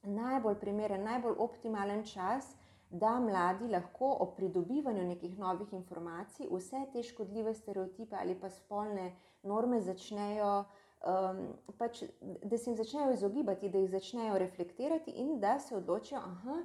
najbolj 0.02 0.54
primeren, 0.60 1.04
najbolj 1.04 1.34
optimalen 1.38 2.04
čas, 2.04 2.56
da 2.90 3.20
mladi 3.20 3.68
lahko 3.68 4.16
o 4.20 4.26
pridobivanju 4.36 5.04
nekih 5.04 5.38
novih 5.38 5.72
informacij 5.72 6.46
vse 6.50 6.86
te 6.92 7.02
škodljive 7.02 7.54
stereotipe 7.54 8.16
ali 8.16 8.40
pa 8.40 8.50
spolne 8.50 9.12
norme 9.42 9.80
začnejo, 9.80 10.64
um, 11.04 11.42
pač, 11.78 12.02
da 12.20 12.58
se 12.58 12.70
jim 12.70 12.76
začnejo 12.76 13.12
izogibati, 13.12 13.68
da 13.68 13.78
jih 13.78 13.90
začnejo 13.90 14.38
reflektirati 14.38 15.10
in 15.10 15.40
da 15.40 15.58
se 15.58 15.76
odločijo, 15.76 16.20
da 16.20 16.62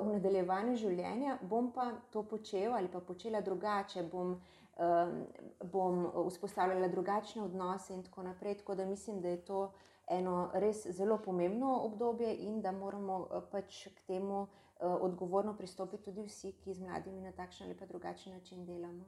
v 0.00 0.12
nadaljevanju 0.12 0.76
življenja 0.76 1.38
bom 1.42 1.72
pa 1.72 1.90
to 2.10 2.22
počel 2.22 2.74
ali 2.74 2.88
pa 2.88 3.00
počela 3.00 3.40
drugače. 3.40 4.02
Bom, 4.12 4.40
um, 4.78 5.26
bom 5.72 6.06
vzpostavljala 6.28 6.88
drugačne 6.88 7.42
odnose, 7.42 7.94
in 7.94 8.02
tako 8.02 8.22
naprej. 8.22 8.58
Tako 8.58 8.74
da 8.74 8.86
mislim, 8.86 9.20
da 9.20 9.28
je 9.28 9.44
to 9.44 9.60
uh, 9.62 9.70
eno 10.06 10.50
res 10.54 10.86
zelo 10.86 11.18
pomembno 11.18 11.80
obdobje 11.84 12.36
in 12.36 12.60
da 12.60 12.72
moramo 12.72 13.28
eh, 13.30 13.40
pač 13.50 13.88
k 13.88 14.06
temu 14.06 14.46
eh, 14.46 14.86
odgovorno 14.86 15.56
pristopiti 15.56 16.04
tudi 16.04 16.22
vsi, 16.22 16.52
ki 16.52 16.74
z 16.74 16.80
mladimi 16.80 17.20
na 17.20 17.32
takšen 17.32 17.66
ali 17.66 17.76
pa 17.76 17.86
drugačen 17.86 18.32
način 18.32 18.66
delamo. 18.66 19.04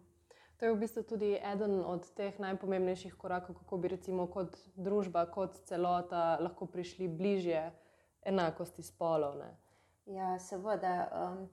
To 0.59 0.67
je 0.67 0.73
v 0.73 0.79
bistvu 0.79 1.03
tudi 1.03 1.39
eden 1.53 1.85
od 1.87 2.09
teh 2.19 2.39
najpomembnejših 2.41 3.15
korakov, 3.15 3.55
kako 3.55 3.77
bi 3.77 3.89
recimo 3.89 4.27
kot 4.27 4.57
družba, 4.75 5.27
kot 5.31 5.55
celota 5.71 6.39
lahko 6.41 6.67
prišli 6.67 7.09
bližje 7.09 7.71
enakosti 8.27 8.83
spolov. 8.83 9.39
Ne? 9.39 9.55
Ja, 10.07 10.39
seveda. 10.39 11.07
Um, 11.15 11.47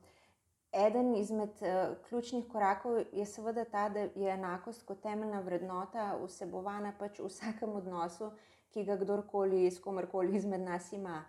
eden 0.74 1.16
izmed 1.16 1.54
uh, 1.62 1.94
ključnih 2.10 2.48
korakov 2.50 2.98
je 3.14 3.26
seveda 3.26 3.66
ta, 3.66 3.90
da 3.90 4.00
je 4.00 4.34
enakost 4.34 4.88
kot 4.90 5.04
temeljna 5.06 5.40
vrednota 5.40 6.16
vsebovana 6.24 6.96
pač 7.00 7.20
v 7.20 7.30
vsakem 7.30 7.78
odnosu, 7.78 8.26
uh, 8.26 8.55
ki 8.76 8.84
ga 8.84 8.98
kdorkoli 9.00 9.72
s 9.72 9.80
komerkoli 9.80 10.36
izmed 10.36 10.62
nas 10.62 10.92
ima. 10.94 11.22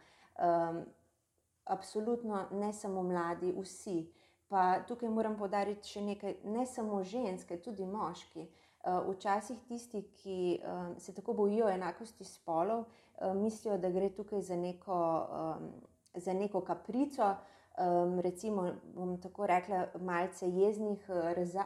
Um, 0.43 0.83
absolutno 1.65 2.47
ne 2.51 2.73
samo 2.73 3.03
mladi, 3.03 3.53
vsi. 3.55 4.01
Pa 4.49 4.81
tukaj 4.89 5.11
moram 5.11 5.39
podariti 5.39 5.89
še 5.89 6.03
nekaj, 6.03 6.35
ne 6.51 6.67
samo 6.67 7.03
ženske, 7.07 7.61
tudi 7.63 7.87
moški. 7.87 8.49
Uh, 8.87 8.99
včasih 9.13 9.63
tisti, 9.69 10.03
ki 10.19 10.39
um, 10.59 10.95
se 10.99 11.15
tako 11.15 11.35
bojijo 11.39 11.71
enakosti 11.71 12.27
spolov, 12.27 12.85
um, 13.21 13.43
mislijo, 13.43 13.79
da 13.79 13.91
gre 13.95 14.11
tukaj 14.15 14.43
za 14.43 14.59
neko, 14.59 14.99
um, 15.39 15.71
za 16.15 16.35
neko 16.35 16.65
kaprico, 16.67 17.35
um, 17.77 18.21
recimo, 18.21 18.73
bom 18.95 19.21
tako 19.21 19.47
rekla, 19.47 19.87
malce 20.01 20.49
jeznih, 20.49 21.09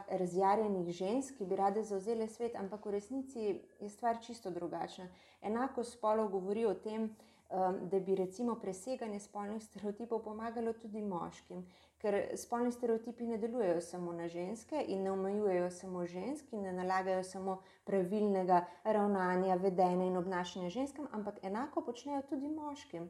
razjarjenih 0.09 0.91
žensk, 0.91 1.37
ki 1.37 1.45
bi 1.45 1.55
rade 1.55 1.83
zauzele 1.83 2.27
svet, 2.27 2.55
ampak 2.55 2.85
v 2.85 2.91
resnici 2.97 3.61
je 3.79 3.89
stvar 3.89 4.19
čisto 4.21 4.51
drugačna. 4.51 5.07
Enako 5.41 5.83
spolov 5.83 6.31
govori 6.31 6.65
o 6.65 6.73
tem, 6.73 7.03
um, 7.03 7.89
da 7.89 7.99
bi 7.99 8.15
recimo 8.15 8.55
preseganje 8.55 9.19
spolnih 9.19 9.63
stereotipov 9.63 10.23
pomagalo 10.23 10.73
tudi 10.73 11.01
moškim, 11.01 11.65
ker 12.01 12.17
spolni 12.35 12.71
stereotipi 12.71 13.27
ne 13.27 13.37
delujejo 13.37 13.81
samo 13.81 14.13
na 14.13 14.27
ženske 14.27 14.85
in 14.87 15.03
ne 15.03 15.11
omejujejo 15.11 15.71
samo 15.71 16.05
žensk 16.05 16.53
in 16.53 16.61
ne 16.61 16.73
nalagajo 16.73 17.23
samo 17.23 17.59
pravilnega 17.85 18.65
ravnanja, 18.83 19.55
vedenja 19.55 20.05
in 20.05 20.17
obnašanja 20.17 20.69
ženskam, 20.69 21.07
ampak 21.11 21.43
enako 21.43 21.85
počnejo 21.85 22.21
tudi 22.29 22.47
moškim. 22.47 23.09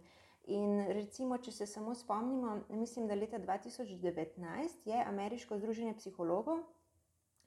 In 0.50 0.88
recimo, 0.90 1.38
če 1.38 1.52
se 1.52 1.66
samo 1.70 1.94
spomnimo, 1.96 2.62
mislim, 2.70 3.08
da 3.08 3.16
leta 3.16 3.40
2019 3.40 4.88
je 4.90 5.04
Ameriško 5.08 5.58
združenje 5.58 5.94
psihologov 5.94 6.64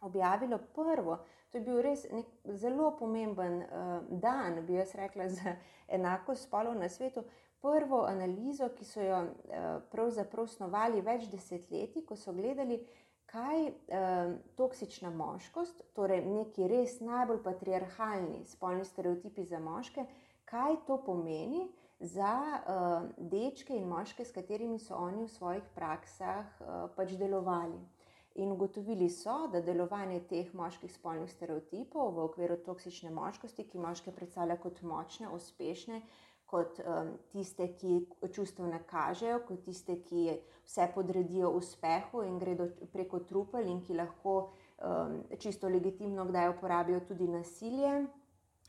objavilo 0.01 0.59
prvo, 0.75 1.19
to 1.51 1.59
je 1.59 1.65
bil 1.65 1.81
res 1.83 2.05
zelo 2.61 2.93
pomemben 2.99 3.63
uh, 3.63 4.05
dan, 4.11 4.61
bi 4.67 4.79
jaz 4.79 4.95
rekla, 4.95 5.29
za 5.37 5.57
enakost 5.89 6.47
spolov 6.47 6.79
na 6.79 6.89
svetu. 6.89 7.25
Prvo 7.65 8.03
analizo, 8.05 8.69
ki 8.77 8.85
so 8.85 9.03
jo 9.03 9.21
uh, 9.25 9.63
pravzaprav 9.91 10.47
snovali 10.53 11.01
več 11.03 11.27
desetletij, 11.33 12.05
ko 12.07 12.17
so 12.17 12.35
gledali, 12.37 12.79
kaj 13.27 13.63
uh, 13.67 14.35
toksična 14.55 15.11
moškost, 15.11 15.81
torej 15.97 16.21
neki 16.27 16.69
res 16.71 17.01
najbolj 17.01 17.41
patriarhalni 17.43 18.45
spolni 18.47 18.85
stereotipi 18.85 19.47
za 19.49 19.59
moške, 19.59 20.05
kaj 20.45 20.85
to 20.87 21.01
pomeni 21.07 21.65
za 22.05 22.61
uh, 22.61 23.09
dečke 23.19 23.77
in 23.77 23.89
moške, 23.89 24.25
s 24.25 24.33
katerimi 24.33 24.79
so 24.79 24.97
oni 24.97 25.25
v 25.25 25.33
svojih 25.33 25.65
praksah 25.75 26.45
uh, 26.61 26.91
pač 26.97 27.17
delovali. 27.17 27.81
In 28.35 28.51
ugotovili 28.53 29.09
so, 29.11 29.47
da 29.53 29.63
delovanje 29.63 30.19
teh 30.29 30.51
moških 30.55 30.91
spolnih 30.93 31.31
stereotipov 31.31 32.17
v 32.17 32.25
okviru 32.27 32.57
toksične 32.67 33.13
moškosti, 33.15 33.65
ki 33.71 33.79
moške 33.79 34.13
predstavlja 34.13 34.57
kot 34.59 34.83
močne, 34.83 35.31
uspešne, 35.31 36.01
kot 36.51 36.81
um, 36.83 37.15
tiste, 37.33 37.69
ki 37.79 38.01
čustva 38.35 38.67
nakažejo, 38.73 39.39
kot 39.47 39.63
tiste, 39.65 39.97
ki 40.09 40.35
vse 40.67 40.89
podredijo 40.95 41.53
uspehu 41.57 42.25
in 42.27 42.37
gredo 42.43 42.69
preko 42.93 43.23
trupel 43.29 43.71
in 43.71 43.81
ki 43.87 43.97
lahko 43.97 44.35
um, 44.43 45.23
čisto 45.39 45.71
legitimno 45.71 46.27
kdaj 46.29 46.51
uporabijo 46.57 47.01
tudi 47.09 47.31
nasilje. 47.31 48.03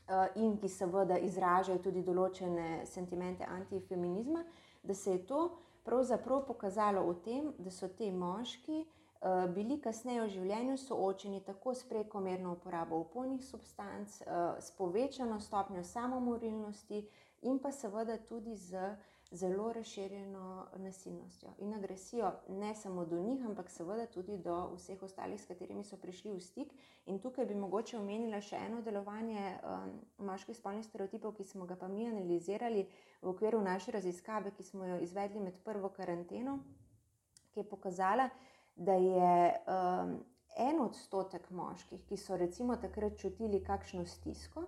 Eh, 0.08 0.28
in 0.34 0.56
ki 0.56 0.68
seveda 0.70 1.16
izražajo 1.18 1.80
tudi 1.82 2.02
določene 2.06 2.84
sentimente 2.86 3.46
antifeminizma, 3.50 4.44
da 4.86 4.94
se 4.94 5.16
je 5.16 5.22
to 5.26 5.40
pravzaprav 5.82 6.44
pokazalo 6.46 7.02
v 7.08 7.14
tem, 7.24 7.48
da 7.58 7.72
so 7.74 7.88
ti 7.88 8.12
moški 8.14 8.84
uh, 8.84 9.48
bili 9.50 9.80
kasneje 9.82 10.22
v 10.22 10.28
življenju 10.30 10.76
soočeni 10.78 11.40
tako 11.46 11.74
s 11.74 11.82
prekomerno 11.90 12.52
uporabo 12.54 13.00
opojnih 13.02 13.42
substanc, 13.46 14.20
uh, 14.22 14.54
s 14.62 14.70
povečano 14.78 15.40
stopnjo 15.42 15.82
samomorilnosti 15.82 17.02
in 17.42 17.58
pa 17.58 17.74
seveda 17.74 18.18
tudi 18.30 18.54
z 18.54 18.94
zelo 19.30 19.72
razširjeno 19.72 20.66
nasilnostjo 20.76 21.48
in 21.58 21.74
agresijo, 21.74 22.32
ne 22.48 22.74
samo 22.74 23.04
do 23.04 23.18
njih, 23.20 23.46
ampak 23.46 23.70
seveda 23.70 24.06
tudi 24.06 24.38
do 24.38 24.74
vseh 24.74 25.02
ostalih, 25.02 25.40
s 25.40 25.46
katerimi 25.46 25.84
so 25.84 25.96
prišli 25.96 26.32
v 26.32 26.40
stik. 26.40 26.72
In 27.06 27.18
tukaj 27.18 27.46
bi 27.46 27.54
mogoče 27.54 27.98
omenila 27.98 28.40
še 28.40 28.56
eno 28.56 28.80
delovanje 28.82 29.58
um, 29.62 29.92
moških 30.26 30.56
spolnih 30.56 30.86
stereotipov, 30.86 31.34
ki 31.34 31.44
smo 31.44 31.66
ga 31.66 31.76
pa 31.76 31.88
mi 31.88 32.06
analizirali 32.06 32.86
v 33.22 33.28
okviru 33.30 33.60
naše 33.62 33.92
raziskave, 33.92 34.50
ki 34.50 34.64
smo 34.64 34.86
jo 34.86 35.00
izvedli 35.02 35.40
med 35.40 35.58
prvo 35.64 35.88
karanteno, 35.88 36.58
ki 37.52 37.60
je 37.60 37.68
pokazala, 37.68 38.30
da 38.76 38.94
je 38.94 39.36
um, 39.66 40.16
en 40.56 40.80
odstotek 40.80 41.50
moških, 41.50 42.02
ki 42.06 42.16
so 42.16 42.36
recimo 42.36 42.76
takrat 42.76 43.18
čutili 43.18 43.62
kakšno 43.64 44.06
stisko, 44.06 44.66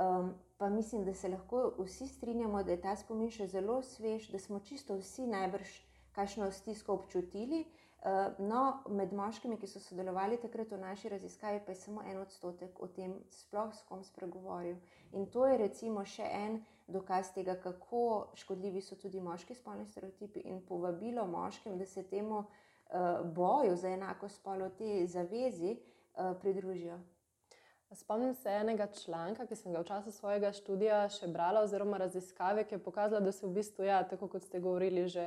um, 0.00 0.34
pa 0.58 0.68
mislim, 0.68 1.04
da 1.04 1.14
se 1.14 1.28
lahko 1.28 1.72
vsi 1.78 2.06
strinjamo, 2.06 2.62
da 2.62 2.70
je 2.70 2.80
ta 2.80 2.96
spomin 2.96 3.30
še 3.30 3.46
zelo 3.46 3.82
svež, 3.82 4.30
da 4.32 4.38
smo 4.38 4.60
čisto 4.60 4.96
vsi 4.98 5.26
najbrž 5.26 5.74
kakšno 6.12 6.50
stisko 6.50 6.94
občutili. 6.94 7.64
Uh, 7.98 8.34
no, 8.38 8.82
med 8.94 9.12
moškimi, 9.12 9.56
ki 9.58 9.66
so 9.66 9.80
sodelovali 9.82 10.36
takrat 10.38 10.70
v 10.70 10.78
naši 10.78 11.08
raziskavi, 11.10 11.64
pa 11.66 11.74
je 11.74 11.80
samo 11.80 12.02
en 12.06 12.20
odstotek 12.22 12.78
o 12.78 12.86
tem 12.86 13.16
sploh 13.30 13.74
s 13.74 13.82
kom 13.88 14.04
spregovoril. 14.06 14.76
In 15.12 15.26
to 15.26 15.46
je 15.46 15.58
recimo 15.58 16.04
še 16.06 16.22
en 16.22 16.60
dokaz 16.86 17.32
tega, 17.34 17.56
kako 17.58 18.30
škodljivi 18.38 18.80
so 18.80 18.96
tudi 18.96 19.20
moški 19.20 19.54
spolni 19.54 19.86
stereotipi 19.86 20.46
in 20.46 20.62
povabilo 20.66 21.26
moškim, 21.26 21.78
da 21.78 21.86
se 21.86 22.06
temu 22.06 22.38
uh, 22.38 23.26
boju 23.34 23.76
za 23.76 23.90
enako 23.90 24.28
spolo, 24.28 24.70
te 24.78 25.06
zavezi 25.06 25.74
uh, 25.74 26.36
pridružijo. 26.40 27.00
Spomnim 27.92 28.34
se 28.34 28.50
enega 28.50 28.86
članka, 28.86 29.46
ki 29.46 29.56
sem 29.56 29.72
ga 29.72 29.80
v 29.80 29.88
času 29.88 30.10
svojega 30.12 30.50
študija 30.52 31.06
še 31.08 31.26
brala, 31.32 31.62
oziroma 31.64 31.96
raziskave, 31.96 32.66
ki 32.68 32.76
je 32.76 32.82
pokazala, 32.84 33.24
da 33.24 33.32
se 33.32 33.46
v 33.46 33.54
bistvu, 33.56 33.86
ja, 33.88 34.02
tako 34.04 34.28
kot 34.28 34.44
ste 34.44 34.60
govorili, 34.60 35.06
že 35.08 35.24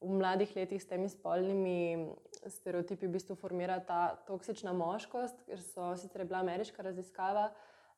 v 0.00 0.18
mladih 0.20 0.52
letih 0.56 0.80
s 0.80 0.86
temi 0.86 1.08
spolnimi 1.10 2.06
stereotipi 2.46 3.08
v 3.08 3.16
bistvu 3.18 3.34
formira 3.36 3.80
ta 3.84 4.14
toksična 4.28 4.72
moškost, 4.72 5.42
ker 5.48 5.60
so 5.60 5.90
sicer 5.98 6.24
bila 6.24 6.40
ameriška 6.40 6.82
raziskava. 6.82 7.50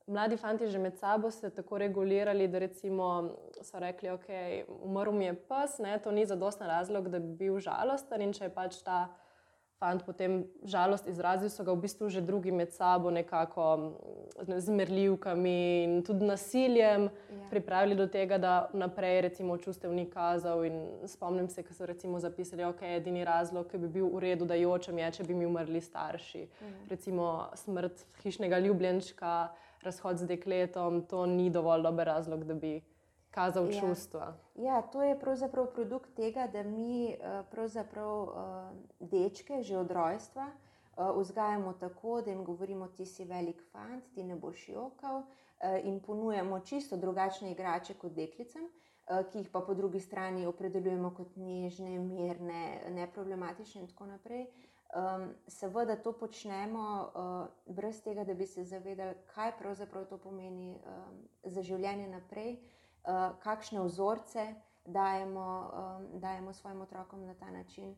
Mladi 0.06 0.36
fanti 0.36 0.66
že 0.66 0.80
med 0.82 0.96
sabo 0.98 1.30
se 1.30 1.50
tako 1.54 1.78
regulirali, 1.78 2.48
da 2.48 2.58
so 3.62 3.78
rekli, 3.78 4.10
ok, 4.10 4.26
umrl 4.82 5.12
mi 5.12 5.24
je 5.24 5.34
pes, 5.34 5.78
ne, 5.78 5.98
to 5.98 6.10
ni 6.10 6.26
zadosten 6.26 6.66
razlog, 6.66 7.08
da 7.08 7.18
bi 7.18 7.36
bil 7.44 7.60
žalosten 7.60 8.22
in 8.22 8.32
če 8.32 8.48
je 8.48 8.54
pač 8.54 8.82
ta 8.82 9.12
fant 9.82 10.04
potem 10.06 10.44
žalost 10.62 11.08
izrazil, 11.10 11.50
so 11.50 11.64
ga 11.66 11.74
v 11.74 11.82
bistvu 11.82 12.10
že 12.14 12.22
drugi 12.22 12.54
med 12.54 12.70
sabo 12.70 13.10
nekako 13.10 13.64
ne, 14.46 14.60
z 14.62 14.70
merljivkami 14.70 15.56
in 15.82 15.96
tudi 16.06 16.28
nasiljem 16.28 17.08
ja. 17.08 17.40
pripravili 17.50 17.98
do 17.98 18.06
tega, 18.06 18.38
da 18.38 18.52
naprej 18.72 19.20
recimo 19.26 19.58
čustev 19.58 19.94
ni 19.94 20.06
kazal. 20.10 20.62
In 20.68 20.78
spomnim 21.10 21.48
se, 21.50 21.64
ko 21.66 21.74
so 21.74 21.88
recimo 21.88 22.20
zapisali, 22.22 22.62
da 22.62 22.70
okay, 22.70 22.94
je 22.94 23.02
edini 23.02 23.26
razlog, 23.26 23.66
ki 23.70 23.82
bi 23.82 23.90
bil 23.98 24.06
v 24.12 24.22
redu, 24.22 24.46
da 24.46 24.58
jočem 24.58 25.02
je, 25.02 25.10
če 25.18 25.26
bi 25.26 25.34
mi 25.34 25.48
umrli 25.50 25.82
starši. 25.82 26.46
Ja. 26.46 26.72
Recimo 26.92 27.32
smrt 27.58 28.06
hišnega 28.22 28.62
ljubljenčka, 28.62 29.50
razhod 29.82 30.22
z 30.22 30.30
dekletom, 30.30 31.02
to 31.10 31.26
ni 31.26 31.50
dovolj 31.50 31.82
dober 31.82 32.06
razlog, 32.06 32.46
da 32.46 32.54
bi 32.54 32.76
kazal 33.32 33.72
ja. 33.72 33.80
čustva. 33.80 34.34
Ja, 34.54 34.82
to 34.82 35.02
je 35.02 35.18
pravzaprav 35.18 35.66
produkt 35.72 36.14
tega, 36.16 36.46
da 36.46 36.62
mi 36.62 37.08
eh, 37.08 37.42
pravzaprav 37.50 38.22
eh, 38.22 38.28
dečke 39.00 39.62
že 39.62 39.78
od 39.78 39.90
rojstva 39.90 40.46
eh, 40.46 41.12
vzgajamo 41.16 41.72
tako, 41.72 42.20
da 42.20 42.30
jim 42.30 42.44
govorimo, 42.44 42.88
ti 42.88 43.06
si 43.06 43.24
velik 43.24 43.62
fant, 43.72 44.04
ti 44.14 44.24
ne 44.24 44.36
boš 44.36 44.68
jokal 44.68 45.22
in 45.84 46.00
ponujemo 46.00 46.60
čisto 46.60 46.96
drugačne 46.96 47.52
igrače 47.52 47.94
kot 47.94 48.12
deklicam. 48.12 48.64
Ki 49.30 49.38
jih 49.38 49.48
pa 49.52 49.60
po 49.60 49.74
drugi 49.74 50.00
strani 50.00 50.46
opredeljujemo 50.46 51.10
kot 51.14 51.36
nežne, 51.36 51.98
mirne, 51.98 52.80
neproblematične, 52.90 53.80
in 53.80 53.86
tako 53.86 54.06
naprej. 54.06 54.46
Um, 54.94 55.28
seveda 55.46 55.96
to 55.96 56.12
počnemo 56.12 56.86
uh, 57.14 57.74
brez 57.74 58.02
tega, 58.02 58.24
da 58.24 58.34
bi 58.34 58.46
se 58.46 58.64
zavedali, 58.64 59.14
kaj 59.34 59.52
pravzaprav 59.58 60.04
to 60.04 60.18
pomeni 60.18 60.74
um, 60.74 61.22
za 61.44 61.62
življenje 61.62 62.08
naprej. 62.08 62.52
Uh, 62.52 62.58
uh, 62.58 62.81
kakšne 63.42 63.80
vzorce 63.80 64.54
dajemo, 64.84 65.70
um, 65.72 66.20
dajemo 66.20 66.52
svojim 66.52 66.80
otrokom 66.80 67.26
na 67.26 67.34
ta 67.34 67.50
način. 67.50 67.94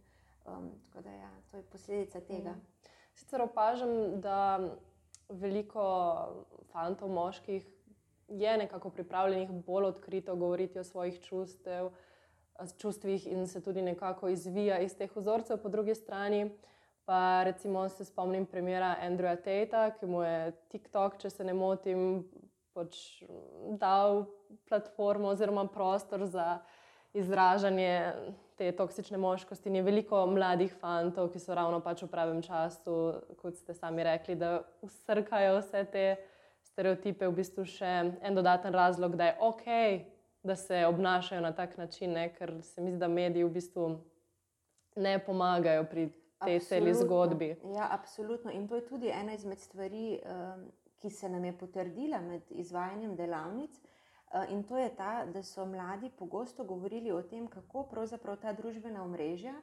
Um, 0.47 0.71
tako 0.85 1.03
da 1.03 1.11
ja, 1.11 1.31
to 1.51 1.57
je 1.57 1.63
posledica 1.63 2.21
tega. 2.21 2.51
Mm. 2.51 2.63
Sicer 3.15 3.43
opažam, 3.43 4.21
da 4.21 4.61
veliko 5.29 5.85
fantov, 6.73 7.09
moških 7.09 7.67
je 8.29 8.59
nekako 8.59 8.91
pripravljenih 8.91 9.51
bolj 9.51 9.85
odkrito 9.85 10.37
govoriti 10.37 10.79
o 10.79 10.85
svojih 10.85 11.21
čustev, 11.21 11.91
čustvih 12.79 13.27
in 13.27 13.47
se 13.47 13.63
tudi 13.63 13.83
nekako 13.83 14.29
izvija 14.29 14.79
iz 14.79 14.97
teh 14.97 15.17
vzorcev, 15.17 15.59
po 15.63 15.69
drugi 15.69 15.95
strani. 15.95 16.51
Pa 17.05 17.43
recimo 17.45 17.89
se 17.89 18.05
spomnim 18.05 18.47
primera 18.47 18.97
Andrewa 19.03 19.37
Tata, 19.37 19.91
ki 19.91 20.07
mu 20.07 20.23
je 20.23 20.53
TikTok, 20.69 21.19
če 21.19 21.31
se 21.31 21.45
ne 21.45 21.55
motim, 21.55 22.25
pač 22.75 23.23
dal 23.79 24.25
platformo 24.69 25.31
oziroma 25.33 25.67
prostor 25.71 26.27
za 26.27 26.59
izražanje 27.15 28.13
te 28.59 28.73
toksične 28.73 29.19
moškosti. 29.19 29.69
In 29.69 29.77
je 29.77 29.83
veliko 29.83 30.27
mladih 30.27 30.75
fantov, 30.81 31.31
ki 31.33 31.43
so 31.43 31.55
ravno 31.55 31.81
pač 31.83 32.03
v 32.03 32.11
pravem 32.11 32.43
času, 32.43 32.97
kot 33.41 33.59
ste 33.59 33.75
sami 33.75 34.05
rekli, 34.07 34.35
da 34.39 34.61
usrkajo 34.83 35.59
vse 35.61 35.85
te 35.91 36.07
stereotipe, 36.65 37.29
v 37.29 37.39
bistvu 37.39 37.67
še 37.69 37.93
en 38.19 38.35
dodaten 38.35 38.75
razlog, 38.75 39.17
da 39.17 39.31
je 39.31 39.37
ok, 39.47 39.67
da 40.45 40.57
se 40.57 40.85
obnašajo 40.87 41.41
na 41.41 41.53
tak 41.57 41.79
način, 41.79 42.13
ne? 42.13 42.29
ker 42.35 42.59
se 42.63 42.83
mi 42.83 42.91
zdi, 42.91 43.01
da 43.01 43.09
mediji 43.09 43.47
v 43.47 43.55
bistvu 43.55 43.89
ne 44.97 45.19
pomagajo 45.19 45.87
pri 45.91 46.11
tej 46.45 46.61
celi 46.61 46.95
zgodbi. 46.95 47.55
Ja, 47.75 47.89
absolutno. 47.91 48.53
In 48.53 48.69
to 48.69 48.77
je 48.77 48.87
tudi 48.87 49.09
ena 49.09 49.35
izmed 49.35 49.59
stvari. 49.59 50.21
Um, 50.27 50.67
ki 51.05 51.11
se 51.13 51.29
nam 51.29 51.45
je 51.45 51.53
potrdila 51.59 52.23
med 52.25 52.43
izvajanjem 52.51 53.17
delavnic. 53.17 53.77
Eh, 53.77 54.53
in 54.57 54.63
to 54.65 54.79
je 54.81 54.89
ta, 54.97 55.27
da 55.29 55.43
so 55.43 55.67
mladi 55.69 56.11
pogosto 56.19 56.65
govorili 56.65 57.13
o 57.13 57.23
tem, 57.23 57.47
kako 57.47 57.83
pravzaprav 57.91 58.41
ta 58.41 58.53
družbena 58.53 59.05
omrežja 59.05 59.55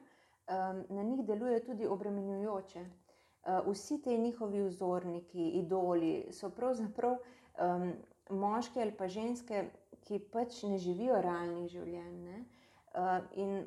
na 0.88 1.02
njih 1.02 1.24
delujejo 1.26 1.60
tudi 1.60 1.86
obremenjujoče. 1.86 2.80
Eh, 2.80 3.60
vsi 3.66 4.02
ti 4.02 4.18
njihovi 4.18 4.62
vzorniki, 4.62 5.48
idoli 5.48 6.26
so 6.30 6.50
pravzaprav 6.50 7.16
um, 7.16 7.92
moški 8.30 8.80
ali 8.80 8.94
pa 8.96 9.08
ženske, 9.08 9.64
ki 10.06 10.18
pač 10.32 10.62
ne 10.62 10.78
živijo 10.78 11.18
realnih 11.22 11.66
življenj. 11.70 12.44
Uh, 12.92 13.24
in 13.34 13.64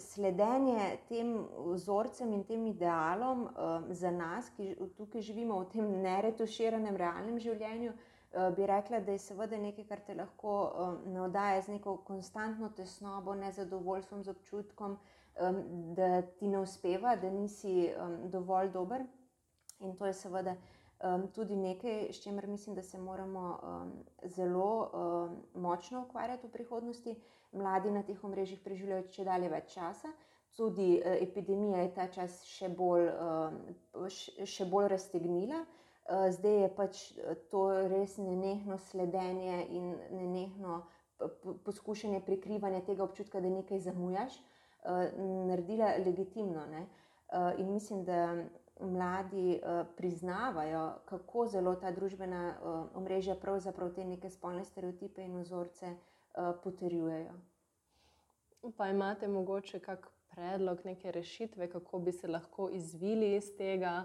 sledenje 0.00 0.98
tem 1.08 1.48
vzorcem 1.74 2.32
in 2.32 2.44
tem 2.44 2.66
idealom 2.66 3.42
uh, 3.46 3.88
za 3.90 4.10
nas, 4.10 4.50
ki 4.56 4.74
tukaj 4.96 5.22
živimo 5.22 5.60
v 5.60 5.68
tem 5.72 5.90
neretuširanem 6.02 6.96
realnem 6.96 7.38
življenju, 7.38 7.92
uh, 7.92 8.48
bi 8.56 8.66
rekla, 8.66 9.00
da 9.00 9.12
je 9.12 9.22
seveda 9.26 9.58
nekaj, 9.58 9.86
kar 9.88 10.02
te 10.06 10.14
lahko 10.14 10.56
um, 10.64 10.98
navdaja 11.14 11.62
z 11.62 11.76
neko 11.76 11.96
konstantno 12.06 12.70
tesnobo, 12.76 13.34
nezadovoljstvom, 13.34 14.24
z 14.24 14.34
občutkom, 14.36 14.98
um, 14.98 15.62
da 15.94 16.22
ti 16.22 16.48
ne 16.48 16.60
uspeva, 16.60 17.16
da 17.16 17.30
nisi 17.30 17.90
um, 17.92 18.18
dovolj 18.30 18.72
dober. 18.74 19.06
In 19.80 19.94
to 19.96 20.06
je 20.06 20.12
seveda 20.12 20.56
um, 21.02 21.28
tudi 21.32 21.56
nekaj, 21.56 22.12
s 22.12 22.22
čimer 22.22 22.46
mislim, 22.46 22.74
da 22.76 22.82
se 22.82 22.98
moramo 22.98 23.58
um, 23.62 23.92
zelo 24.24 24.90
um, 24.92 25.62
močno 25.62 26.02
ukvarjati 26.02 26.46
v 26.46 26.50
prihodnosti. 26.50 27.16
Mladi 27.52 27.90
na 27.90 28.02
teh 28.02 28.24
omrežjih 28.24 28.60
preživljajo 28.60 29.06
če 29.12 29.24
dalje 29.24 29.48
več 29.48 29.72
časa. 29.74 30.12
Tudi 30.56 30.98
uh, 30.98 31.14
epidemija 31.22 31.82
je 31.82 31.94
ta 31.94 32.08
čas 32.12 32.42
še 32.44 32.68
bolj, 32.68 33.08
uh, 33.08 34.08
še 34.44 34.66
bolj 34.66 34.88
raztegnila. 34.94 35.64
Uh, 36.08 36.28
zdaj 36.34 36.62
je 36.62 36.68
pač 36.76 37.02
to 37.50 37.64
res 37.88 38.18
nenehno 38.18 38.78
sledenje 38.90 39.64
in 39.68 39.90
nenehno 40.10 40.82
poskušanje 41.64 42.20
prikrivanja 42.26 42.80
tega 42.86 43.02
občutka, 43.04 43.40
da 43.40 43.50
nekaj 43.50 43.80
zamujaš, 43.86 44.38
uh, 44.38 45.08
naredila 45.48 45.94
legitimno. 46.04 46.64
Uh, 46.68 47.52
in 47.58 47.72
mislim, 47.72 48.04
da 48.04 48.34
mladi 48.80 49.58
uh, 49.58 49.86
priznavajo, 49.96 50.92
kako 51.04 51.46
zelo 51.46 51.74
ta 51.74 51.90
družbena 51.90 52.44
uh, 52.50 52.96
omrežja 52.96 53.34
pravzaprav 53.34 53.92
te 53.94 54.04
neke 54.04 54.30
spolne 54.30 54.64
stereotipe 54.64 55.24
in 55.24 55.40
vzorce 55.40 55.96
Eh, 56.38 56.52
potrjujejo. 56.64 57.32
Pa 58.76 58.88
imate 58.88 59.28
mogoče 59.28 59.78
kak 59.78 60.08
predlog, 60.28 60.78
neke 60.84 61.12
rešitve, 61.12 61.70
kako 61.70 61.98
bi 61.98 62.12
se 62.12 62.28
lahko 62.28 62.68
izvili 62.72 63.36
iz 63.36 63.56
tega? 63.56 64.04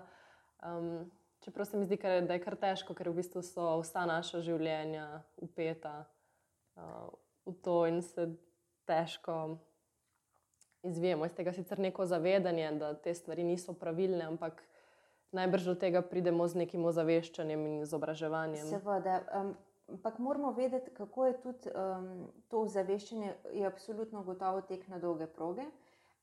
Um, 0.63 1.11
čeprav 1.39 1.65
se 1.65 1.77
mi 1.77 1.85
zdi, 1.85 1.97
da 1.97 2.33
je 2.33 2.41
kar 2.43 2.55
težko, 2.55 2.93
ker 2.93 3.09
v 3.09 3.13
bistvu 3.13 3.41
so 3.41 3.67
vsa 3.81 4.05
naša 4.05 4.41
življenja 4.41 5.21
upeta 5.37 6.05
uh, 6.75 7.11
v 7.45 7.53
to 7.61 7.75
in 7.87 8.01
se 8.01 8.25
težko 8.89 9.59
izvijemo 10.83 11.25
iz 11.25 11.33
tega 11.33 11.53
sicer 11.53 11.79
neko 11.79 12.05
zavedanje, 12.05 12.71
da 12.71 12.93
te 12.93 13.13
stvari 13.13 13.43
niso 13.43 13.73
pravilne, 13.73 14.25
ampak 14.25 14.63
najbrž 15.31 15.65
do 15.65 15.75
tega 15.75 16.01
pridemo 16.01 16.47
z 16.47 16.63
nekim 16.63 16.85
ozaveščanjem 16.85 17.65
in 17.65 17.79
izobraževanjem. 17.81 18.67
Seveda, 18.69 19.21
um, 19.39 19.55
ampak 19.95 20.19
moramo 20.19 20.51
vedeti, 20.51 20.91
kako 20.93 21.25
je 21.25 21.39
tudi 21.41 21.71
um, 21.73 22.27
to 22.49 22.61
ozaveščanje, 22.67 23.33
je 23.53 23.65
absolutno 23.65 24.23
gotovo 24.23 24.61
tek 24.61 24.87
na 24.87 24.99
dolge 24.99 25.27
proge. 25.27 25.65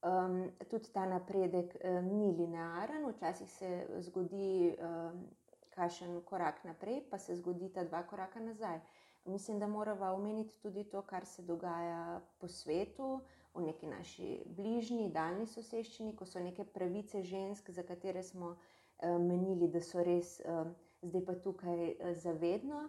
Um, 0.01 0.47
tudi 0.71 0.89
ta 0.95 1.05
napredek 1.07 1.75
um, 1.85 2.07
ni 2.17 2.31
linearen, 2.37 3.05
včasih 3.11 3.51
se 3.53 3.73
zgodi 4.07 4.77
um, 4.77 5.27
kašen 5.75 6.21
korak 6.25 6.65
naprej, 6.65 7.03
pa 7.11 7.19
se 7.19 7.37
zgodi 7.37 7.69
ta 7.73 7.85
dva 7.85 8.03
koraka 8.03 8.41
nazaj. 8.41 8.81
Mislim, 9.25 9.59
da 9.59 9.67
moramo 9.67 10.15
omeniti 10.15 10.57
tudi 10.63 10.85
to, 10.85 11.03
kar 11.03 11.27
se 11.27 11.43
dogaja 11.43 12.21
po 12.39 12.49
svetu, 12.49 13.21
v 13.55 13.63
neki 13.63 13.87
naši 13.87 14.43
bližnji, 14.47 15.11
daljni 15.11 15.47
soseščini, 15.47 16.15
ko 16.17 16.27
so 16.27 16.41
neke 16.41 16.65
pravice 16.65 17.23
žensk, 17.23 17.71
za 17.71 17.83
katere 17.83 18.23
smo 18.23 18.55
uh, 18.55 19.19
menili, 19.19 19.69
da 19.69 19.81
so 19.81 20.05
res 20.07 20.39
uh, 20.45 20.67
zdaj 21.03 21.25
pa 21.27 21.35
tukaj 21.35 21.87
uh, 21.91 22.17
zavedno, 22.17 22.89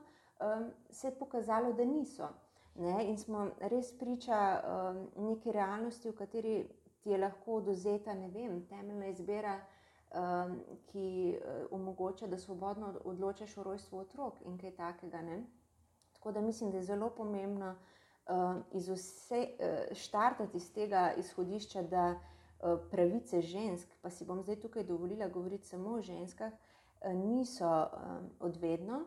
se 0.89 1.07
je 1.07 1.17
pokazalo, 1.19 1.73
da 1.73 1.85
niso. 1.85 2.27
Ne? 2.75 3.05
In 3.05 3.17
smo 3.17 3.43
res 3.69 3.91
priča 3.99 4.37
neki 5.17 5.51
realnosti, 5.51 6.09
v 6.09 6.15
kateri 6.17 6.53
ti 7.03 7.11
je 7.13 7.19
lahko 7.21 7.59
oduzeta, 7.59 8.15
ne 8.17 8.29
vem, 8.33 8.63
temeljna 8.65 9.11
izbira. 9.13 9.59
Ki 10.89 11.37
omogoča, 11.71 12.27
da 12.27 12.39
svobodno 12.41 12.89
odločiš 13.05 13.53
o 13.57 13.63
rojstvu 13.63 13.99
otrok 13.99 14.41
in 14.49 14.57
kaj 14.59 14.73
takega. 14.75 15.21
Ne? 15.21 15.43
Tako 16.13 16.31
da 16.31 16.41
mislim, 16.41 16.71
da 16.71 16.77
je 16.77 16.83
zelo 16.83 17.09
pomembno 17.09 17.75
iz 18.73 18.89
vse, 18.89 19.47
uh, 19.47 19.95
štartati 19.97 20.57
iz 20.57 20.73
tega 20.73 21.13
izhodišča, 21.17 21.83
da 21.83 22.05
uh, 22.15 22.79
pravice 22.91 23.41
žensk, 23.41 23.87
pa 24.01 24.09
si 24.09 24.25
bom 24.25 24.43
zdaj 24.43 24.59
tukaj 24.59 24.83
dovolila 24.83 25.27
govoriti 25.27 25.67
samo 25.67 25.95
o 25.97 26.01
ženskah, 26.01 26.53
uh, 26.53 27.13
niso 27.13 27.67
um, 27.67 28.29
odvedno 28.39 29.03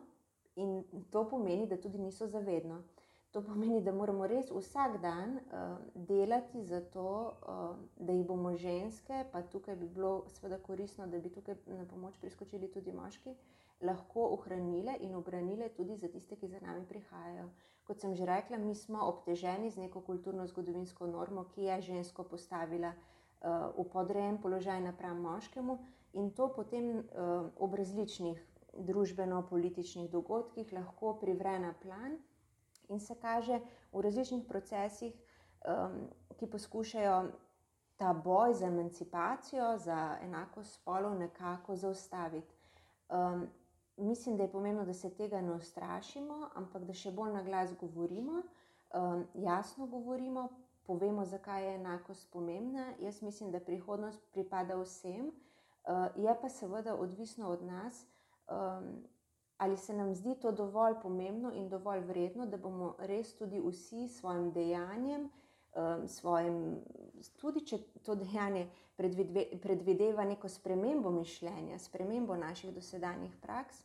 in 0.55 0.83
to 1.11 1.29
pomeni, 1.29 1.67
da 1.67 1.77
tudi 1.77 1.97
niso 1.97 2.27
zavedno. 2.27 2.83
To 3.31 3.41
pomeni, 3.43 3.81
da 3.83 3.91
moramo 3.91 4.27
res 4.27 4.51
vsak 4.51 5.01
dan 5.01 5.35
uh, 5.35 5.77
delati 5.95 6.63
za 6.63 6.79
to, 6.81 7.33
da 7.97 8.13
jih 8.13 8.25
bomo 8.25 8.53
ženske, 8.55 9.25
pa 9.31 9.41
tukaj 9.41 9.75
bi 9.75 9.89
bilo 9.91 10.23
seveda 10.27 10.57
koristno, 10.63 11.07
da 11.07 11.19
bi 11.19 11.29
tukaj 11.29 11.55
na 11.67 11.85
pomoč 11.85 12.15
priskočili 12.21 12.71
tudi 12.71 12.93
moški, 12.95 13.35
lahko 13.81 14.29
ohranile 14.37 14.95
in 14.99 15.15
obranile 15.15 15.69
tudi 15.69 15.95
za 15.95 16.07
tiste, 16.07 16.35
ki 16.35 16.47
za 16.47 16.59
nami 16.59 16.85
prihajajo. 16.87 17.49
Kot 17.85 18.01
sem 18.01 18.15
že 18.17 18.25
rekla, 18.25 18.57
mi 18.57 18.75
smo 18.75 19.05
obteženi 19.05 19.69
z 19.69 19.77
neko 19.77 20.01
kulturno-zgodovinsko 20.01 21.07
normo, 21.07 21.45
ki 21.53 21.69
je 21.69 21.81
žensko 21.93 22.23
postavila 22.25 22.91
uh, 22.91 23.69
v 23.77 23.85
podrejen 23.93 24.41
položaj 24.41 24.81
napram 24.81 25.21
moškemu 25.21 25.77
in 26.13 26.31
to 26.31 26.49
potem 26.49 26.97
uh, 26.97 27.45
ob 27.61 27.77
različnih 27.77 28.41
družbeno-političnih 28.75 30.09
dogodkih 30.09 30.73
lahko 30.73 31.13
privre 31.21 31.59
na 31.59 31.73
plan 31.73 32.17
in 32.89 32.99
se 32.99 33.15
kaže 33.15 33.59
v 33.93 34.01
različnih 34.01 34.45
procesih, 34.49 35.13
um, 35.13 36.09
ki 36.37 36.49
poskušajo 36.49 37.31
ta 37.95 38.13
boj 38.13 38.53
za 38.53 38.67
emancipacijo, 38.67 39.77
za 39.77 40.17
enakost 40.21 40.73
spolov 40.73 41.15
nekako 41.19 41.75
zaustaviti. 41.75 42.55
Um, 43.09 43.47
mislim, 43.97 44.37
da 44.37 44.43
je 44.43 44.51
pomembno, 44.51 44.85
da 44.85 44.93
se 44.93 45.09
tega 45.09 45.41
ne 45.41 45.53
ustrašimo, 45.53 46.49
ampak 46.55 46.83
da 46.83 46.93
še 46.93 47.11
bolj 47.11 47.33
na 47.33 47.43
glas 47.43 47.73
govorimo, 47.79 48.41
um, 48.93 49.25
jasno 49.33 49.87
govorimo, 49.87 50.49
povemo, 50.85 51.25
zakaj 51.25 51.65
je 51.65 51.75
enakost 51.75 52.31
pomembna. 52.31 52.93
Jaz 52.99 53.21
mislim, 53.21 53.51
da 53.51 53.59
prihodnost 53.59 54.21
pripada 54.31 54.75
vsem, 54.81 55.31
uh, 55.31 56.07
je 56.15 56.37
pa 56.41 56.49
seveda 56.49 56.95
odvisno 56.95 57.49
od 57.49 57.63
nas. 57.63 58.05
Um, 58.47 59.03
ali 59.57 59.77
se 59.77 59.93
nam 59.93 60.13
zdi 60.15 60.35
to 60.35 60.51
dovolj 60.51 60.99
pomembno 61.01 61.51
in 61.53 61.69
dovolj 61.69 61.99
vredno, 61.99 62.45
da 62.45 62.57
bomo 62.57 62.95
res 62.99 63.35
tudi 63.37 63.59
vsi 63.59 64.07
s 64.07 64.19
svojim 64.19 64.51
dejanjem, 64.51 65.29
um, 65.75 66.07
svojim, 66.07 66.81
tudi 67.37 67.65
če 67.65 67.79
to 68.03 68.15
dejanje 68.15 68.67
predvideva 69.61 70.25
neko 70.25 70.49
spremembo 70.49 71.11
mišljenja, 71.11 71.79
spremembo 71.79 72.35
naših 72.35 72.73
dosedanjih 72.75 73.35
praks, 73.41 73.83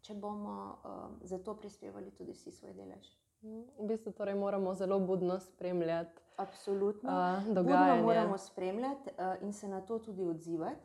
če 0.00 0.14
bomo 0.16 0.56
um, 0.84 1.18
za 1.22 1.38
to 1.38 1.54
prispevali 1.54 2.10
tudi 2.16 2.32
vsi 2.32 2.52
svoj 2.52 2.72
delež. 2.74 3.10
V 3.42 3.86
bistvu 3.88 4.12
torej 4.12 4.34
moramo 4.36 4.74
zelo 4.74 4.98
budno 5.00 5.38
spremljati. 5.40 6.20
Absolutno. 6.36 7.10
Uh, 7.10 7.54
budno 7.54 8.02
moramo 8.02 8.38
spremljati 8.38 9.10
uh, 9.16 9.42
in 9.42 9.52
se 9.52 9.68
na 9.68 9.80
to 9.80 9.98
tudi 9.98 10.24
odzivati. 10.24 10.80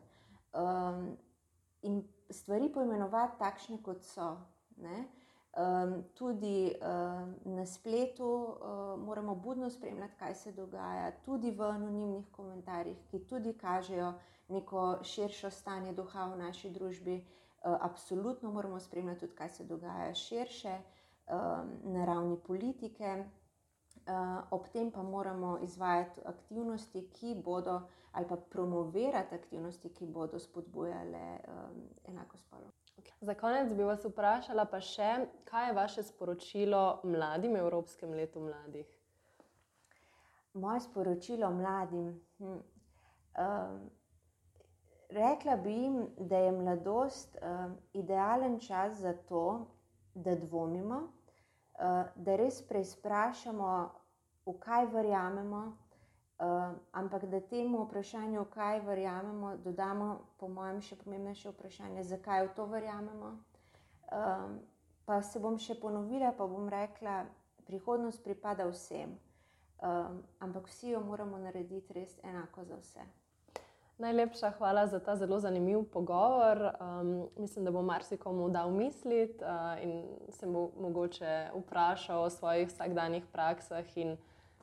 Um, 0.54 1.18
in 1.82 2.04
stvari 2.30 2.70
poimenovati 2.74 3.40
takšne, 3.40 3.84
kot 3.84 4.04
so. 4.04 4.38
Um, 4.78 5.06
tudi 6.14 6.76
um, 6.82 7.36
na 7.56 7.66
spletu 7.66 8.26
um, 8.26 9.00
moramo 9.06 9.36
budno 9.36 9.70
spremljati, 9.70 10.14
kaj 10.20 10.36
se 10.36 10.52
dogaja, 10.52 11.12
tudi 11.26 11.52
v 11.52 11.62
anonimnih 11.62 12.26
komentarjih, 12.32 12.98
ki 13.12 13.20
tudi 13.20 13.54
kažejo 13.54 14.14
neko 14.50 14.98
širšo 15.04 15.50
stanje 15.50 15.94
duha 15.94 16.28
v 16.34 16.38
naši 16.38 16.70
družbi. 16.70 17.16
Uh, 17.16 17.78
absolutno 17.82 18.52
moramo 18.52 18.80
spremljati 18.80 19.20
tudi, 19.20 19.36
kaj 19.36 19.50
se 19.50 19.64
dogaja 19.64 20.14
širše 20.14 20.76
um, 20.76 21.94
na 21.94 22.06
ravni 22.06 22.38
politike. 22.38 23.26
Uh, 24.06 24.44
ob 24.52 24.68
tem 24.74 24.92
pa 24.92 25.04
moramo 25.04 25.58
izvajati 25.64 26.22
aktivnosti, 26.26 27.08
ki 27.14 27.36
bodo 27.46 27.82
ali 28.12 28.28
pa 28.28 28.36
promovirati 28.36 29.36
aktivnosti, 29.36 29.90
ki 29.90 30.06
bodo 30.06 30.40
spodbujale 30.40 31.40
um, 31.48 31.90
enako 32.08 32.38
spolo. 32.38 32.72
Okay. 32.98 33.14
Za 33.22 33.34
konec 33.34 33.74
bi 33.74 33.84
vas 33.84 34.06
vprašala, 34.06 34.66
pa 34.72 34.80
še, 34.80 35.10
kaj 35.50 35.68
je 35.68 35.74
vaše 35.76 36.04
sporočilo 36.04 37.02
mladim 37.04 37.56
Evropskem 37.60 38.14
letu 38.16 38.40
mladih? 38.40 38.88
Moje 40.54 40.86
sporočilo 40.86 41.50
mladim. 41.52 42.14
Hm. 42.40 42.62
Um, 43.36 43.80
rekla 45.10 45.58
bi 45.58 45.74
jim, 45.74 45.98
da 46.18 46.38
je 46.38 46.52
mladosti 46.52 47.40
um, 47.42 47.76
idealen 47.94 48.60
čas 48.60 49.02
za 49.04 49.14
to, 49.14 49.68
da 50.16 50.36
dvomimo, 50.36 51.02
uh, 51.04 52.08
da 52.16 52.36
res 52.40 52.62
preizprašamo, 52.68 53.74
v 54.46 54.54
kaj 54.60 54.86
verjamemo. 54.94 55.66
Uh, 56.36 56.76
ampak 56.92 57.26
da 57.26 57.40
temu 57.40 57.86
vprašanju, 57.86 58.46
kaj 58.52 58.80
verjamemo, 58.84 59.54
dodamo, 59.64 60.20
po 60.38 60.50
mojem, 60.52 60.82
še 60.84 60.98
pomembnejše 61.00 61.54
vprašanje, 61.54 62.04
zakaj 62.04 62.50
v 62.50 62.50
to 62.58 62.66
verjamemo. 62.68 63.30
Um, 64.12 64.58
pa 65.08 65.22
se 65.24 65.40
bom 65.40 65.56
še 65.56 65.78
ponovila, 65.80 66.34
pa 66.36 66.44
bom 66.44 66.68
rekla, 66.70 67.22
prihodnost 67.66 68.20
pripada 68.24 68.68
vsem, 68.68 69.16
um, 69.80 70.20
ampak 70.44 70.68
vsi 70.68 70.92
jo 70.92 71.00
moramo 71.08 71.40
narediti 71.40 71.96
res 71.96 72.20
enako 72.24 72.68
za 72.68 72.82
vse. 72.84 73.08
Najlepša 73.98 74.52
hvala 74.58 74.88
za 74.92 75.00
ta 75.00 75.16
zelo 75.16 75.40
zanimiv 75.40 75.86
pogovor. 75.88 76.60
Um, 76.84 77.30
mislim, 77.38 77.66
da 77.66 77.72
bo 77.72 77.82
marsikomu 77.82 78.50
dal 78.50 78.72
misliti 78.76 79.40
uh, 79.40 79.80
in 79.80 80.04
se 80.30 80.48
bo 80.48 80.68
mogoče 80.80 81.56
vprašal 81.56 82.28
o 82.28 82.30
svojih 82.30 82.68
vsakdanjih 82.68 83.24
praksah 83.32 83.98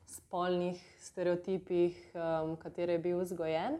spolnih 0.05 0.79
stereotipih, 0.99 2.11
um, 2.15 2.55
katere 2.55 2.93
je 2.93 2.99
bil 2.99 3.19
vzgojen. 3.19 3.79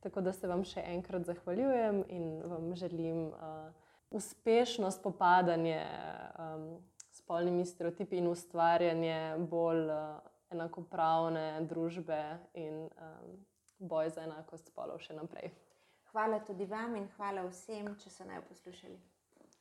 Tako 0.00 0.20
da 0.20 0.32
se 0.32 0.48
vam 0.48 0.62
še 0.64 0.82
enkrat 0.86 1.26
zahvaljujem 1.26 2.04
in 2.08 2.42
vam 2.46 2.74
želim 2.74 3.26
uh, 3.26 3.68
uspešno 4.10 4.90
spopadanje 4.90 5.82
um, 6.38 6.78
s 7.10 7.18
spolnimi 7.18 7.66
stereotipi 7.66 8.16
in 8.16 8.28
ustvarjanje 8.28 9.36
bolj 9.50 9.90
uh, 9.90 10.20
enakopravne 10.50 11.60
družbe 11.68 12.38
in 12.54 12.86
um, 12.86 13.38
boj 13.78 14.10
za 14.10 14.24
enakost 14.24 14.70
spolov 14.70 15.02
še 15.02 15.18
naprej. 15.18 15.50
Hvala 16.12 16.40
tudi 16.40 16.64
vam 16.64 16.96
in 16.96 17.08
hvala 17.16 17.44
vsem, 17.50 17.90
če 18.00 18.10
so 18.10 18.24
naj 18.24 18.40
poslušali. 18.48 18.96